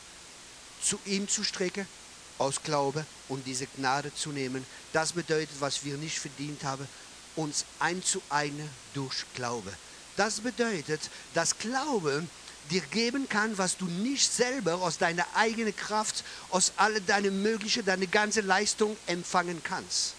zu 0.82 0.98
ihm 1.04 1.28
zu 1.28 1.42
strecken, 1.42 1.86
aus 2.38 2.62
Glaube 2.62 3.04
und 3.28 3.46
diese 3.46 3.66
Gnade 3.66 4.14
zu 4.14 4.30
nehmen. 4.30 4.64
Das 4.92 5.12
bedeutet, 5.12 5.60
was 5.60 5.84
wir 5.84 5.96
nicht 5.96 6.18
verdient 6.18 6.62
haben, 6.64 6.86
uns 7.34 7.64
einzueignen 7.78 8.68
durch 8.94 9.24
Glaube. 9.34 9.72
Das 10.16 10.40
bedeutet, 10.40 11.00
dass 11.34 11.58
Glaube 11.58 12.26
dir 12.70 12.80
geben 12.80 13.28
kann, 13.28 13.56
was 13.58 13.76
du 13.76 13.86
nicht 13.86 14.30
selber 14.30 14.74
aus 14.76 14.98
deiner 14.98 15.26
eigenen 15.34 15.74
Kraft, 15.74 16.24
aus 16.50 16.72
all 16.76 17.00
deiner 17.02 17.30
möglichen, 17.30 17.84
deine 17.84 18.06
ganze 18.06 18.40
Leistung 18.40 18.96
empfangen 19.06 19.62
kannst. 19.62 20.14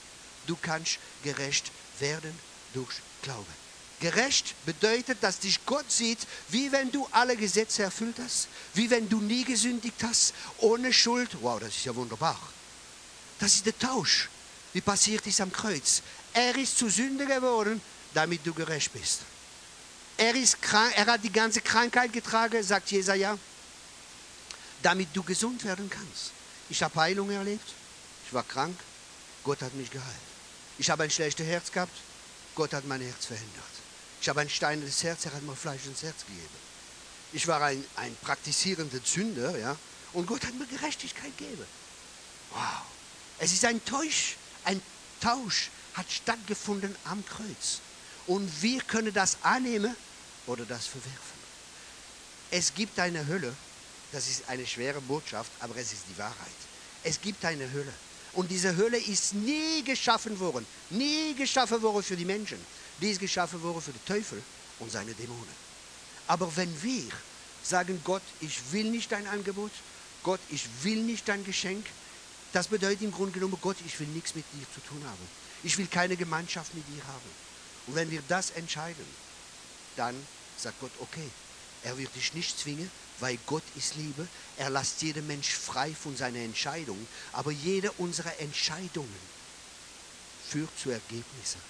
Du 0.45 0.55
kannst 0.61 0.99
gerecht 1.23 1.71
werden 1.99 2.37
durch 2.73 2.95
Glaube. 3.21 3.45
Gerecht 3.99 4.53
bedeutet, 4.65 5.17
dass 5.21 5.39
dich 5.39 5.65
Gott 5.65 5.91
sieht, 5.91 6.19
wie 6.49 6.71
wenn 6.71 6.91
du 6.91 7.07
alle 7.11 7.35
Gesetze 7.35 7.83
erfüllt 7.83 8.17
hast, 8.23 8.47
wie 8.75 8.89
wenn 8.89 9.09
du 9.09 9.19
nie 9.19 9.43
gesündigt 9.43 10.03
hast, 10.03 10.33
ohne 10.59 10.93
Schuld. 10.93 11.29
Wow, 11.41 11.59
das 11.59 11.69
ist 11.69 11.85
ja 11.85 11.95
wunderbar. 11.95 12.39
Das 13.39 13.55
ist 13.55 13.65
der 13.65 13.77
Tausch, 13.77 14.29
wie 14.73 14.81
passiert 14.81 15.25
ist 15.25 15.41
am 15.41 15.51
Kreuz. 15.51 16.03
Er 16.33 16.55
ist 16.55 16.77
zu 16.77 16.89
Sünde 16.89 17.25
geworden, 17.25 17.81
damit 18.13 18.45
du 18.45 18.53
gerecht 18.53 18.93
bist. 18.93 19.21
Er 20.17 20.35
ist 20.35 20.61
krank, 20.61 20.93
er 20.95 21.05
hat 21.07 21.23
die 21.23 21.31
ganze 21.31 21.61
Krankheit 21.61 22.13
getragen, 22.13 22.61
sagt 22.61 22.91
Jesaja, 22.91 23.37
damit 24.83 25.09
du 25.13 25.23
gesund 25.23 25.63
werden 25.63 25.89
kannst. 25.89 26.31
Ich 26.69 26.83
habe 26.83 26.99
Heilung 26.99 27.31
erlebt. 27.31 27.67
Ich 28.27 28.33
war 28.33 28.43
krank. 28.43 28.77
Gott 29.43 29.61
hat 29.61 29.73
mich 29.73 29.89
geheilt. 29.89 30.15
Ich 30.77 30.89
habe 30.89 31.03
ein 31.03 31.11
schlechtes 31.11 31.45
Herz 31.45 31.71
gehabt. 31.71 31.95
Gott 32.53 32.73
hat 32.73 32.85
mein 32.85 33.01
Herz 33.01 33.25
verändert. 33.25 33.76
Ich 34.21 34.29
habe 34.29 34.41
ein 34.41 34.49
steinernes 34.49 35.03
Herz. 35.03 35.25
Er 35.25 35.33
hat 35.33 35.43
mir 35.43 35.55
Fleisch 35.55 35.85
ins 35.85 36.03
Herz 36.03 36.25
gegeben. 36.25 36.67
Ich 37.33 37.47
war 37.47 37.61
ein, 37.61 37.83
ein 37.95 38.15
praktizierender 38.21 38.99
Sünder, 39.03 39.57
ja. 39.57 39.75
Und 40.13 40.25
Gott 40.25 40.45
hat 40.45 40.53
mir 40.55 40.65
Gerechtigkeit 40.65 41.37
gegeben. 41.37 41.65
Wow. 42.51 42.81
Es 43.39 43.53
ist 43.53 43.65
ein 43.65 43.83
Tausch. 43.85 44.37
Ein 44.63 44.81
Tausch 45.21 45.69
hat 45.93 46.09
stattgefunden 46.09 46.95
am 47.05 47.23
Kreuz. 47.25 47.79
Und 48.27 48.61
wir 48.61 48.81
können 48.81 49.13
das 49.13 49.37
annehmen 49.41 49.95
oder 50.45 50.65
das 50.65 50.87
verwerfen. 50.87 51.37
Es 52.51 52.73
gibt 52.73 52.97
eine 52.99 53.25
Hölle, 53.27 53.53
das 54.11 54.27
ist 54.27 54.47
eine 54.47 54.65
schwere 54.65 55.01
Botschaft, 55.01 55.51
aber 55.59 55.75
es 55.75 55.91
ist 55.93 56.03
die 56.09 56.17
Wahrheit. 56.17 56.35
Es 57.03 57.19
gibt 57.19 57.43
eine 57.43 57.71
Hölle. 57.71 57.93
Und 58.33 58.51
diese 58.51 58.75
Hölle 58.75 58.97
ist 58.97 59.33
nie 59.33 59.83
geschaffen 59.83 60.39
worden, 60.39 60.65
nie 60.89 61.33
geschaffen 61.33 61.81
worden 61.81 62.03
für 62.03 62.15
die 62.15 62.25
Menschen. 62.25 62.57
Die 63.01 63.09
ist 63.09 63.19
geschaffen 63.19 63.61
worden 63.61 63.81
für 63.81 63.91
den 63.91 64.05
Teufel 64.05 64.41
und 64.79 64.91
seine 64.91 65.13
Dämonen. 65.13 65.67
Aber 66.27 66.55
wenn 66.55 66.83
wir 66.83 67.09
sagen, 67.63 68.01
Gott, 68.03 68.23
ich 68.41 68.59
will 68.71 68.89
nicht 68.89 69.11
dein 69.11 69.27
Angebot, 69.27 69.71
Gott, 70.23 70.39
ich 70.49 70.65
will 70.83 71.03
nicht 71.03 71.27
dein 71.27 71.43
Geschenk, 71.45 71.85
Das 72.53 72.67
bedeutet 72.67 73.01
im 73.01 73.11
Grunde 73.11 73.33
genommen, 73.33 73.57
Gott, 73.61 73.77
ich 73.85 73.99
will 73.99 74.07
nichts 74.07 74.33
mit 74.33 74.45
dir 74.53 74.65
zu 74.73 74.79
tun 74.81 75.03
haben. 75.05 75.27
Ich 75.63 75.77
will 75.77 75.87
keine 75.87 76.15
Gemeinschaft 76.15 76.73
mit 76.73 76.87
dir 76.87 77.05
haben. 77.05 77.29
Und 77.87 77.95
wenn 77.95 78.09
wir 78.09 78.21
das 78.27 78.51
entscheiden, 78.51 79.05
dann 79.95 80.15
sagt 80.57 80.79
Gott, 80.79 80.91
okay, 80.99 81.29
er 81.83 81.97
wird 81.97 82.15
dich 82.15 82.33
nicht 82.33 82.57
zwingen, 82.57 82.89
weil 83.19 83.37
Gott 83.45 83.63
ist 83.75 83.95
Liebe. 83.95 84.27
Er 84.57 84.69
lässt 84.69 85.01
jeden 85.01 85.27
Mensch 85.27 85.49
frei 85.49 85.93
von 85.93 86.15
seiner 86.15 86.39
Entscheidung. 86.39 86.97
Aber 87.33 87.51
jede 87.51 87.91
unserer 87.93 88.39
Entscheidungen 88.39 89.19
führt 90.49 90.71
zu 90.79 90.89
Ergebnissen. 90.89 91.61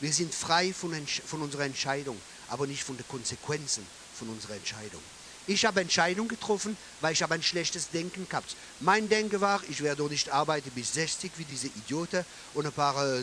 Wir 0.00 0.12
sind 0.12 0.34
frei 0.34 0.72
von, 0.72 0.94
von 1.26 1.42
unserer 1.42 1.64
Entscheidung, 1.64 2.20
aber 2.48 2.66
nicht 2.66 2.82
von 2.82 2.96
den 2.96 3.08
Konsequenzen 3.08 3.86
von 4.14 4.28
unserer 4.28 4.54
Entscheidung. 4.54 5.02
Ich 5.48 5.64
habe 5.64 5.80
Entscheidungen 5.80 6.28
getroffen, 6.28 6.76
weil 7.00 7.12
ich 7.12 7.22
habe 7.22 7.34
ein 7.34 7.42
schlechtes 7.42 7.90
Denken 7.90 8.28
gehabt. 8.28 8.56
Mein 8.80 9.08
Denken 9.08 9.40
war, 9.40 9.62
ich 9.68 9.80
werde 9.80 10.02
doch 10.02 10.10
nicht 10.10 10.28
arbeiten 10.30 10.70
bis 10.72 10.94
60 10.94 11.30
wie 11.36 11.44
diese 11.44 11.68
Idioten 11.68 12.24
und 12.54 12.66
ein 12.66 12.72
paar 12.72 13.00
äh, 13.00 13.20
äh, 13.20 13.22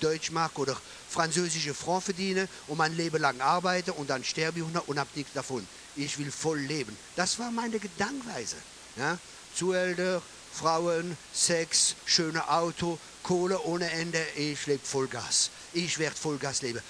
Deutschmark 0.00 0.58
oder 0.58 0.76
französische 1.08 1.72
Franc 1.72 2.02
verdienen 2.02 2.48
und 2.66 2.76
mein 2.76 2.94
Leben 2.94 3.20
lang 3.20 3.40
arbeiten 3.40 3.92
und 3.92 4.10
dann 4.10 4.22
sterbe 4.24 4.58
ich 4.58 4.64
und 4.86 4.98
habe 4.98 5.08
nichts 5.14 5.32
davon. 5.32 5.66
Ich 5.96 6.18
will 6.18 6.30
voll 6.30 6.58
leben. 6.58 6.94
Das 7.16 7.38
war 7.38 7.50
meine 7.50 7.78
Gedankenweise. 7.78 8.56
Ja? 8.96 9.18
Zuhälter, 9.54 10.20
Frauen, 10.52 11.16
Sex, 11.32 11.94
schöne 12.04 12.46
Auto, 12.50 12.98
Kohle 13.22 13.58
ohne 13.62 13.90
Ende. 13.90 14.22
Ich 14.36 14.66
lebe 14.66 14.84
Vollgas. 14.84 15.50
Ich 15.72 15.98
werde 15.98 16.16
Vollgas 16.16 16.62
leben. 16.62 16.80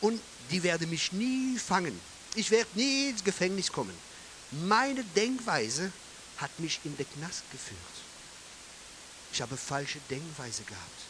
Und 0.00 0.20
die 0.50 0.62
werden 0.62 0.90
mich 0.90 1.12
nie 1.12 1.58
fangen. 1.58 1.98
Ich 2.34 2.50
werde 2.50 2.68
nie 2.74 3.10
ins 3.10 3.22
Gefängnis 3.22 3.70
kommen. 3.70 3.94
Meine 4.66 5.04
Denkweise 5.16 5.92
hat 6.38 6.50
mich 6.58 6.80
in 6.84 6.96
den 6.96 7.06
Knast 7.14 7.42
geführt. 7.50 7.78
Ich 9.32 9.40
habe 9.40 9.56
falsche 9.56 9.98
Denkweise 10.10 10.62
gehabt. 10.64 11.00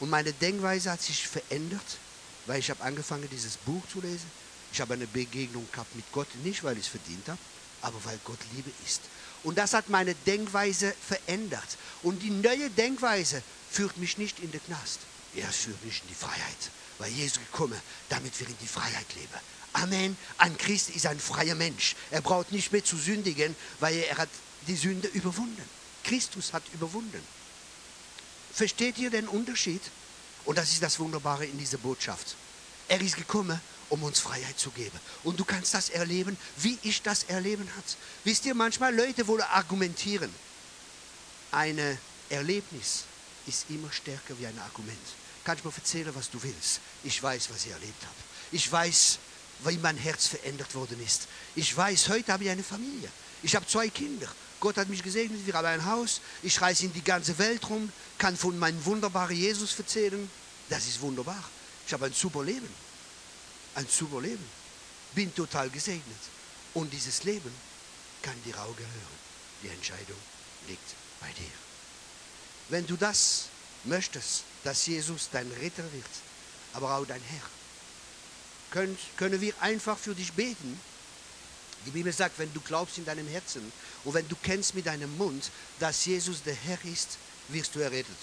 Und 0.00 0.10
meine 0.10 0.32
Denkweise 0.32 0.92
hat 0.92 1.02
sich 1.02 1.26
verändert, 1.26 1.98
weil 2.46 2.60
ich 2.60 2.70
habe 2.70 2.82
angefangen, 2.82 3.28
dieses 3.30 3.56
Buch 3.56 3.82
zu 3.92 4.00
lesen. 4.00 4.30
Ich 4.72 4.80
habe 4.80 4.94
eine 4.94 5.06
Begegnung 5.06 5.66
gehabt 5.72 5.94
mit 5.96 6.04
Gott, 6.12 6.28
nicht 6.44 6.62
weil 6.62 6.76
ich 6.78 6.84
es 6.84 6.88
verdient 6.88 7.28
habe, 7.28 7.38
aber 7.82 8.02
weil 8.04 8.18
Gott 8.24 8.38
Liebe 8.54 8.70
ist. 8.86 9.00
Und 9.42 9.58
das 9.58 9.74
hat 9.74 9.88
meine 9.88 10.14
Denkweise 10.14 10.94
verändert. 11.06 11.76
Und 12.02 12.22
die 12.22 12.30
neue 12.30 12.70
Denkweise 12.70 13.42
führt 13.70 13.96
mich 13.96 14.18
nicht 14.18 14.40
in 14.40 14.52
den 14.52 14.64
Knast. 14.64 15.00
Er 15.36 15.48
führt 15.48 15.84
mich 15.84 16.02
in 16.02 16.08
die 16.08 16.14
Freiheit, 16.14 16.70
weil 16.98 17.10
Jesus 17.10 17.38
gekommen, 17.38 17.80
damit 18.08 18.38
wir 18.40 18.48
in 18.48 18.58
die 18.60 18.66
Freiheit 18.66 19.06
leben. 19.14 19.34
Amen. 19.74 20.16
Ein 20.38 20.56
Christ 20.56 20.90
ist 20.90 21.06
ein 21.06 21.20
freier 21.20 21.54
Mensch. 21.54 21.94
Er 22.10 22.20
braucht 22.20 22.52
nicht 22.52 22.72
mehr 22.72 22.84
zu 22.84 22.96
sündigen, 22.96 23.54
weil 23.80 23.96
er 23.96 24.16
hat 24.16 24.28
die 24.66 24.76
Sünde 24.76 25.08
überwunden. 25.08 25.62
Christus 26.04 26.52
hat 26.52 26.62
überwunden. 26.72 27.22
Versteht 28.52 28.98
ihr 28.98 29.10
den 29.10 29.28
Unterschied? 29.28 29.82
Und 30.44 30.56
das 30.56 30.70
ist 30.70 30.82
das 30.82 30.98
Wunderbare 30.98 31.44
in 31.44 31.58
dieser 31.58 31.78
Botschaft. 31.78 32.34
Er 32.88 33.00
ist 33.00 33.16
gekommen, 33.16 33.60
um 33.90 34.02
uns 34.02 34.18
Freiheit 34.18 34.58
zu 34.58 34.70
geben. 34.70 34.98
Und 35.22 35.38
du 35.38 35.44
kannst 35.44 35.74
das 35.74 35.90
erleben, 35.90 36.36
wie 36.56 36.78
ich 36.82 37.02
das 37.02 37.24
erleben 37.24 37.68
hat. 37.76 37.84
Wisst 38.24 38.46
ihr, 38.46 38.54
manchmal 38.54 38.94
Leute 38.94 39.26
wollen 39.26 39.42
argumentieren. 39.42 40.34
Ein 41.52 41.98
Erlebnis 42.30 43.04
ist 43.48 43.66
immer 43.70 43.90
stärker 43.90 44.38
wie 44.38 44.46
ein 44.46 44.58
Argument. 44.58 44.98
Kannst 45.44 45.64
mir 45.64 45.72
erzählen, 45.74 46.14
was 46.14 46.30
du 46.30 46.42
willst? 46.42 46.80
Ich 47.04 47.22
weiß, 47.22 47.48
was 47.50 47.64
ich 47.64 47.72
erlebt 47.72 48.02
habe. 48.02 48.14
Ich 48.52 48.70
weiß, 48.70 49.18
wie 49.64 49.78
mein 49.78 49.96
Herz 49.96 50.26
verändert 50.26 50.74
worden 50.74 51.02
ist. 51.04 51.26
Ich 51.56 51.74
weiß, 51.76 52.08
heute 52.10 52.32
habe 52.32 52.44
ich 52.44 52.50
eine 52.50 52.62
Familie. 52.62 53.10
Ich 53.42 53.56
habe 53.56 53.66
zwei 53.66 53.88
Kinder. 53.88 54.28
Gott 54.60 54.76
hat 54.76 54.88
mich 54.88 55.02
gesegnet, 55.02 55.46
wir 55.46 55.54
haben 55.54 55.66
ein 55.66 55.84
Haus. 55.84 56.20
Ich 56.42 56.60
reise 56.60 56.84
in 56.84 56.92
die 56.92 57.02
ganze 57.02 57.38
Welt 57.38 57.68
rum, 57.68 57.90
kann 58.18 58.36
von 58.36 58.58
meinem 58.58 58.84
wunderbaren 58.84 59.36
Jesus 59.36 59.78
erzählen. 59.78 60.28
Das 60.68 60.86
ist 60.86 61.00
wunderbar. 61.00 61.42
Ich 61.86 61.92
habe 61.92 62.06
ein 62.06 62.12
super 62.12 62.44
Leben. 62.44 62.68
Ein 63.74 63.86
super 63.88 64.20
Leben. 64.20 64.44
Bin 65.14 65.34
total 65.34 65.70
gesegnet. 65.70 66.18
Und 66.74 66.92
dieses 66.92 67.24
Leben 67.24 67.52
kann 68.22 68.34
dir 68.44 68.56
auch 68.60 68.76
gehören. 68.76 69.18
Die 69.62 69.68
Entscheidung 69.68 70.18
liegt 70.66 70.94
bei 71.20 71.28
dir. 71.32 71.67
Wenn 72.68 72.86
du 72.86 72.96
das 72.96 73.46
möchtest, 73.84 74.44
dass 74.64 74.86
Jesus 74.86 75.28
dein 75.32 75.50
Ritter 75.60 75.84
wird, 75.92 76.04
aber 76.74 76.96
auch 76.96 77.06
dein 77.06 77.22
Herr, 77.22 77.42
können, 78.70 78.98
können 79.16 79.40
wir 79.40 79.54
einfach 79.60 79.96
für 79.96 80.14
dich 80.14 80.32
beten. 80.32 80.78
Die 81.86 81.90
Bibel 81.90 82.12
sagt, 82.12 82.38
wenn 82.38 82.52
du 82.52 82.60
glaubst 82.60 82.98
in 82.98 83.04
deinem 83.04 83.26
Herzen 83.28 83.72
und 84.04 84.14
wenn 84.14 84.28
du 84.28 84.36
kennst 84.42 84.74
mit 84.74 84.86
deinem 84.86 85.16
Mund, 85.16 85.50
dass 85.78 86.04
Jesus 86.04 86.42
der 86.42 86.54
Herr 86.54 86.78
ist, 86.84 87.16
wirst 87.48 87.74
du 87.74 87.80
errettet. 87.80 88.16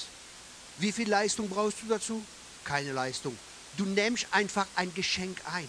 Wie 0.77 0.91
viel 0.91 1.09
Leistung 1.09 1.49
brauchst 1.49 1.81
du 1.81 1.87
dazu? 1.87 2.23
Keine 2.63 2.91
Leistung. 2.91 3.35
Du 3.77 3.85
nimmst 3.85 4.27
einfach 4.31 4.67
ein 4.75 4.93
Geschenk 4.93 5.39
ein. 5.51 5.67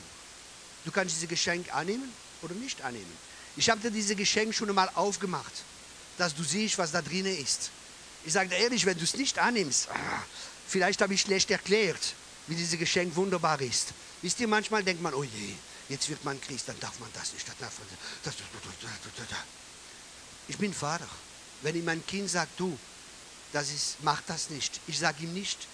Du 0.84 0.90
kannst 0.90 1.14
dieses 1.16 1.28
Geschenk 1.28 1.74
annehmen 1.74 2.12
oder 2.42 2.54
nicht 2.54 2.82
annehmen. 2.82 3.12
Ich 3.56 3.70
habe 3.70 3.80
dir 3.80 3.90
dieses 3.90 4.16
Geschenk 4.16 4.54
schon 4.54 4.68
einmal 4.68 4.90
aufgemacht, 4.94 5.52
dass 6.18 6.34
du 6.34 6.42
siehst, 6.42 6.76
was 6.76 6.92
da 6.92 7.00
drin 7.00 7.26
ist. 7.26 7.70
Ich 8.26 8.32
sage 8.32 8.48
dir 8.48 8.56
ehrlich, 8.56 8.84
wenn 8.84 8.98
du 8.98 9.04
es 9.04 9.14
nicht 9.14 9.38
annimmst, 9.38 9.88
ah, 9.88 10.22
vielleicht 10.66 11.00
habe 11.00 11.14
ich 11.14 11.20
schlecht 11.20 11.48
erklärt, 11.52 12.14
wie 12.48 12.56
dieses 12.56 12.76
Geschenk 12.76 13.14
wunderbar 13.14 13.60
ist. 13.60 13.92
Wisst 14.20 14.40
ihr, 14.40 14.48
manchmal 14.48 14.82
denkt 14.82 15.00
man, 15.00 15.14
oh 15.14 15.22
je, 15.22 15.54
jetzt 15.88 16.08
wird 16.08 16.24
man 16.24 16.40
Christ, 16.40 16.68
dann 16.68 16.78
darf 16.80 16.98
man 16.98 17.08
das 17.14 17.32
nicht. 17.32 17.46
Ich 20.48 20.58
bin 20.58 20.74
Vater. 20.74 21.06
Wenn 21.62 21.76
ich 21.76 21.84
mein 21.84 22.04
Kind 22.04 22.28
sagt, 22.28 22.58
du, 22.58 22.76
das 23.52 23.70
ist, 23.70 23.98
mach 24.02 24.20
das 24.26 24.50
nicht. 24.50 24.80
Ich 24.88 24.98
sage 24.98 25.22
ihm 25.22 25.32
nicht, 25.32 25.68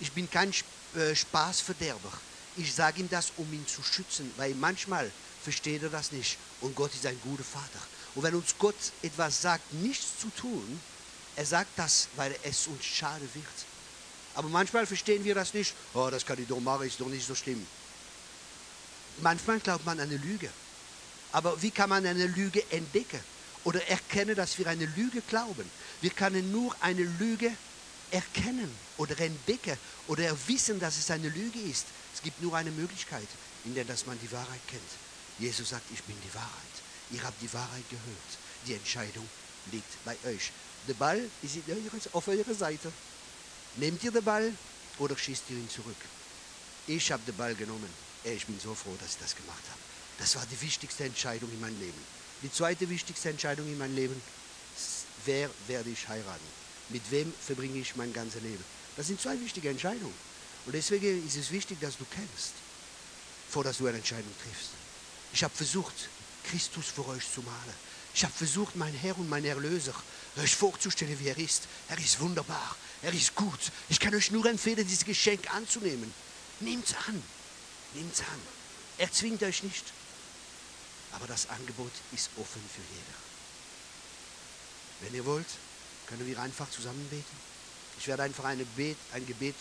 ich 0.00 0.10
bin 0.12 0.30
kein 0.30 0.50
äh, 0.96 1.14
Spaßverderber. 1.14 2.12
Ich 2.56 2.74
sage 2.74 3.00
ihm 3.00 3.10
das, 3.10 3.32
um 3.36 3.52
ihn 3.52 3.66
zu 3.66 3.82
schützen, 3.82 4.32
weil 4.38 4.54
manchmal 4.54 5.12
versteht 5.42 5.82
er 5.82 5.90
das 5.90 6.10
nicht. 6.12 6.38
Und 6.62 6.74
Gott 6.74 6.94
ist 6.94 7.04
ein 7.04 7.20
guter 7.20 7.44
Vater. 7.44 7.80
Und 8.14 8.22
wenn 8.22 8.34
uns 8.34 8.54
Gott 8.58 8.76
etwas 9.02 9.42
sagt, 9.42 9.74
nichts 9.74 10.18
zu 10.20 10.30
tun, 10.30 10.80
er 11.38 11.46
sagt 11.46 11.78
das, 11.78 12.08
weil 12.16 12.34
es 12.42 12.66
uns 12.66 12.84
schade 12.84 13.28
wird. 13.32 13.46
Aber 14.34 14.48
manchmal 14.48 14.86
verstehen 14.86 15.22
wir 15.22 15.36
das 15.36 15.54
nicht. 15.54 15.72
Oh, 15.94 16.08
das 16.10 16.26
kann 16.26 16.36
ich 16.42 16.48
doch 16.48 16.58
machen, 16.58 16.88
ist 16.88 17.00
doch 17.00 17.06
nicht 17.06 17.24
so 17.24 17.34
schlimm. 17.36 17.64
Manchmal 19.20 19.60
glaubt 19.60 19.86
man 19.86 20.00
an 20.00 20.08
eine 20.08 20.16
Lüge. 20.16 20.50
Aber 21.30 21.62
wie 21.62 21.70
kann 21.70 21.90
man 21.90 22.04
eine 22.04 22.26
Lüge 22.26 22.64
entdecken 22.72 23.20
oder 23.62 23.86
erkennen, 23.86 24.34
dass 24.34 24.58
wir 24.58 24.66
eine 24.66 24.86
Lüge 24.86 25.20
glauben? 25.28 25.70
Wir 26.00 26.10
können 26.10 26.50
nur 26.50 26.74
eine 26.80 27.04
Lüge 27.04 27.52
erkennen 28.10 28.76
oder 28.96 29.16
entdecken 29.20 29.78
oder 30.08 30.36
wissen, 30.48 30.80
dass 30.80 30.98
es 30.98 31.08
eine 31.08 31.28
Lüge 31.28 31.60
ist. 31.60 31.86
Es 32.14 32.20
gibt 32.20 32.42
nur 32.42 32.56
eine 32.56 32.72
Möglichkeit, 32.72 33.28
in 33.64 33.76
der 33.76 33.84
dass 33.84 34.06
man 34.06 34.18
die 34.20 34.32
Wahrheit 34.32 34.66
kennt. 34.66 34.90
Jesus 35.38 35.68
sagt, 35.68 35.84
ich 35.94 36.02
bin 36.02 36.16
die 36.20 36.34
Wahrheit. 36.34 36.74
Ihr 37.12 37.22
habt 37.22 37.40
die 37.40 37.52
Wahrheit 37.52 37.88
gehört. 37.90 38.30
Die 38.66 38.74
Entscheidung 38.74 39.28
liegt 39.70 40.04
bei 40.04 40.16
euch. 40.24 40.50
Der 40.88 40.94
Ball 40.94 41.22
ist 41.42 42.14
auf 42.14 42.28
eurer 42.28 42.54
Seite. 42.54 42.90
Nehmt 43.76 44.02
ihr 44.02 44.10
den 44.10 44.24
Ball 44.24 44.50
oder 44.98 45.16
schießt 45.16 45.44
ihr 45.50 45.58
ihn 45.58 45.68
zurück? 45.68 45.96
Ich 46.86 47.12
habe 47.12 47.22
den 47.26 47.36
Ball 47.36 47.54
genommen. 47.54 47.90
Ich 48.24 48.46
bin 48.46 48.58
so 48.58 48.74
froh, 48.74 48.96
dass 48.98 49.10
ich 49.10 49.18
das 49.20 49.36
gemacht 49.36 49.62
habe. 49.68 49.80
Das 50.18 50.34
war 50.36 50.46
die 50.50 50.60
wichtigste 50.62 51.04
Entscheidung 51.04 51.50
in 51.52 51.60
meinem 51.60 51.78
Leben. 51.78 51.98
Die 52.42 52.50
zweite 52.50 52.88
wichtigste 52.88 53.28
Entscheidung 53.28 53.66
in 53.66 53.76
meinem 53.76 53.94
Leben, 53.94 54.20
wer 55.26 55.50
werde 55.66 55.90
ich 55.90 56.08
heiraten? 56.08 56.46
Mit 56.88 57.02
wem 57.10 57.32
verbringe 57.38 57.78
ich 57.78 57.94
mein 57.96 58.12
ganzes 58.14 58.42
Leben? 58.42 58.64
Das 58.96 59.08
sind 59.08 59.20
zwei 59.20 59.38
wichtige 59.40 59.68
Entscheidungen. 59.68 60.14
Und 60.64 60.74
deswegen 60.74 61.26
ist 61.26 61.36
es 61.36 61.50
wichtig, 61.50 61.80
dass 61.80 61.98
du 61.98 62.06
kennst, 62.10 62.54
vor 63.50 63.62
dass 63.62 63.78
du 63.78 63.86
eine 63.86 63.98
Entscheidung 63.98 64.32
triffst. 64.42 64.70
Ich 65.34 65.44
habe 65.44 65.54
versucht, 65.54 66.08
Christus 66.44 66.86
für 66.86 67.06
euch 67.08 67.30
zu 67.30 67.42
malen. 67.42 67.87
Ich 68.18 68.24
habe 68.24 68.34
versucht, 68.34 68.74
mein 68.74 68.92
Herr 68.94 69.16
und 69.16 69.28
mein 69.28 69.44
Erlöser 69.44 69.94
euch 70.38 70.56
vorzustellen, 70.56 71.16
wie 71.20 71.28
er 71.28 71.38
ist. 71.38 71.68
Er 71.88 71.96
ist 71.98 72.18
wunderbar. 72.18 72.74
Er 73.00 73.12
ist 73.12 73.36
gut. 73.36 73.60
Ich 73.88 74.00
kann 74.00 74.12
euch 74.12 74.32
nur 74.32 74.44
empfehlen, 74.46 74.84
dieses 74.84 75.04
Geschenk 75.04 75.48
anzunehmen. 75.54 76.12
Nehmt 76.58 76.84
es 76.84 76.96
an. 77.06 77.22
Nehmt 77.94 78.12
es 78.12 78.18
an. 78.22 78.40
Er 78.98 79.12
zwingt 79.12 79.40
euch 79.44 79.62
nicht. 79.62 79.84
Aber 81.12 81.28
das 81.28 81.48
Angebot 81.48 81.92
ist 82.10 82.30
offen 82.36 82.60
für 82.74 82.82
jeder. 82.92 83.18
Wenn 85.02 85.14
ihr 85.14 85.24
wollt, 85.24 85.46
können 86.08 86.26
wir 86.26 86.40
einfach 86.40 86.68
zusammen 86.70 87.08
beten. 87.10 87.36
Ich 88.00 88.08
werde 88.08 88.24
einfach 88.24 88.46
eine 88.46 88.64
Bet, 88.64 88.96
ein 89.12 89.28
Gebet 89.28 89.54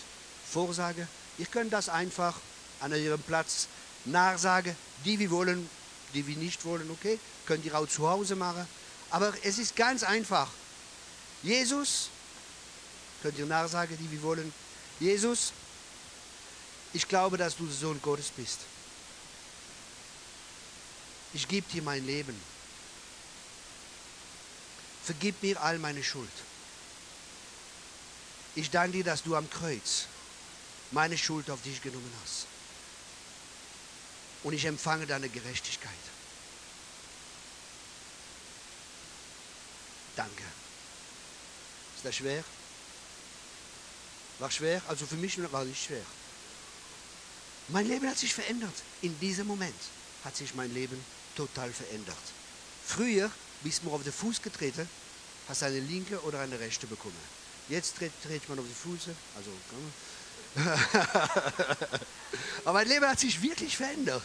vorsagen. 0.51 1.07
Ihr 1.37 1.45
könnt 1.45 1.73
das 1.73 1.89
einfach 1.89 2.33
an 2.79 2.91
eurem 2.91 3.21
Platz 3.21 3.67
nachsagen. 4.05 4.75
Die 5.05 5.19
wir 5.19 5.29
wollen, 5.29 5.69
die 6.13 6.25
wir 6.25 6.35
nicht 6.37 6.63
wollen, 6.65 6.89
okay? 6.91 7.19
Könnt 7.45 7.65
ihr 7.65 7.77
auch 7.77 7.87
zu 7.87 8.09
Hause 8.09 8.35
machen. 8.35 8.67
Aber 9.09 9.33
es 9.43 9.57
ist 9.57 9.75
ganz 9.75 10.03
einfach. 10.03 10.49
Jesus, 11.43 12.09
könnt 13.21 13.37
ihr 13.37 13.45
nachsagen, 13.45 13.97
die 13.97 14.11
wir 14.11 14.21
wollen. 14.21 14.53
Jesus, 14.99 15.53
ich 16.93 17.07
glaube, 17.07 17.37
dass 17.37 17.55
du 17.55 17.65
der 17.65 17.75
Sohn 17.75 18.01
Gottes 18.01 18.31
bist. 18.35 18.59
Ich 21.33 21.47
gebe 21.47 21.69
dir 21.71 21.81
mein 21.81 22.05
Leben. 22.05 22.39
Vergib 25.03 25.41
mir 25.41 25.61
all 25.61 25.77
meine 25.79 26.03
Schuld. 26.03 26.29
ich 28.55 28.71
danke 28.71 28.97
dir, 28.97 29.03
dass 29.03 29.23
du 29.23 29.35
am 29.35 29.49
Kreuz 29.49 30.07
meine 30.91 31.17
Schuld 31.17 31.49
auf 31.49 31.61
dich 31.61 31.81
genommen 31.81 32.11
hast. 32.23 32.47
Und 34.47 34.53
ich 34.53 34.63
empfange 34.63 35.05
deine 35.05 35.27
Gerechtigkeit. 35.27 35.91
Danke. 40.15 40.43
Ist 41.97 42.05
das 42.05 42.15
schwer? 42.15 42.41
War 44.39 44.49
schwer? 44.49 44.81
Also 44.87 45.05
für 45.05 45.17
mich 45.17 45.37
war 45.51 45.63
es 45.63 45.67
nicht 45.67 45.83
schwer. 45.83 46.05
Mein 47.67 47.89
Leben 47.89 48.07
hat 48.07 48.17
sich 48.17 48.33
verändert. 48.33 48.71
In 49.01 49.19
diesem 49.19 49.47
Moment 49.47 49.75
hat 50.23 50.37
sich 50.37 50.55
mein 50.55 50.73
Leben 50.73 51.03
total 51.35 51.73
verändert. 51.73 52.15
Früher 52.85 53.29
bist 53.63 53.83
du 53.83 53.91
auf 53.91 54.03
den 54.03 54.13
Fuß 54.13 54.41
getreten, 54.41 54.87
hast 55.49 55.63
eine 55.63 55.81
linke 55.81 56.21
oder 56.21 56.39
eine 56.39 56.57
rechte 56.57 56.87
bekommen. 56.87 57.19
Jetzt 57.67 57.99
dreht, 57.99 58.13
dreht 58.23 58.47
man 58.47 58.59
auf 58.59 58.65
die 58.65 58.89
Füße, 58.89 59.13
also 59.35 59.51
Aber 62.65 62.73
mein 62.73 62.87
Leben 62.87 63.05
hat 63.05 63.19
sich 63.19 63.41
wirklich 63.41 63.77
verändert. 63.77 64.23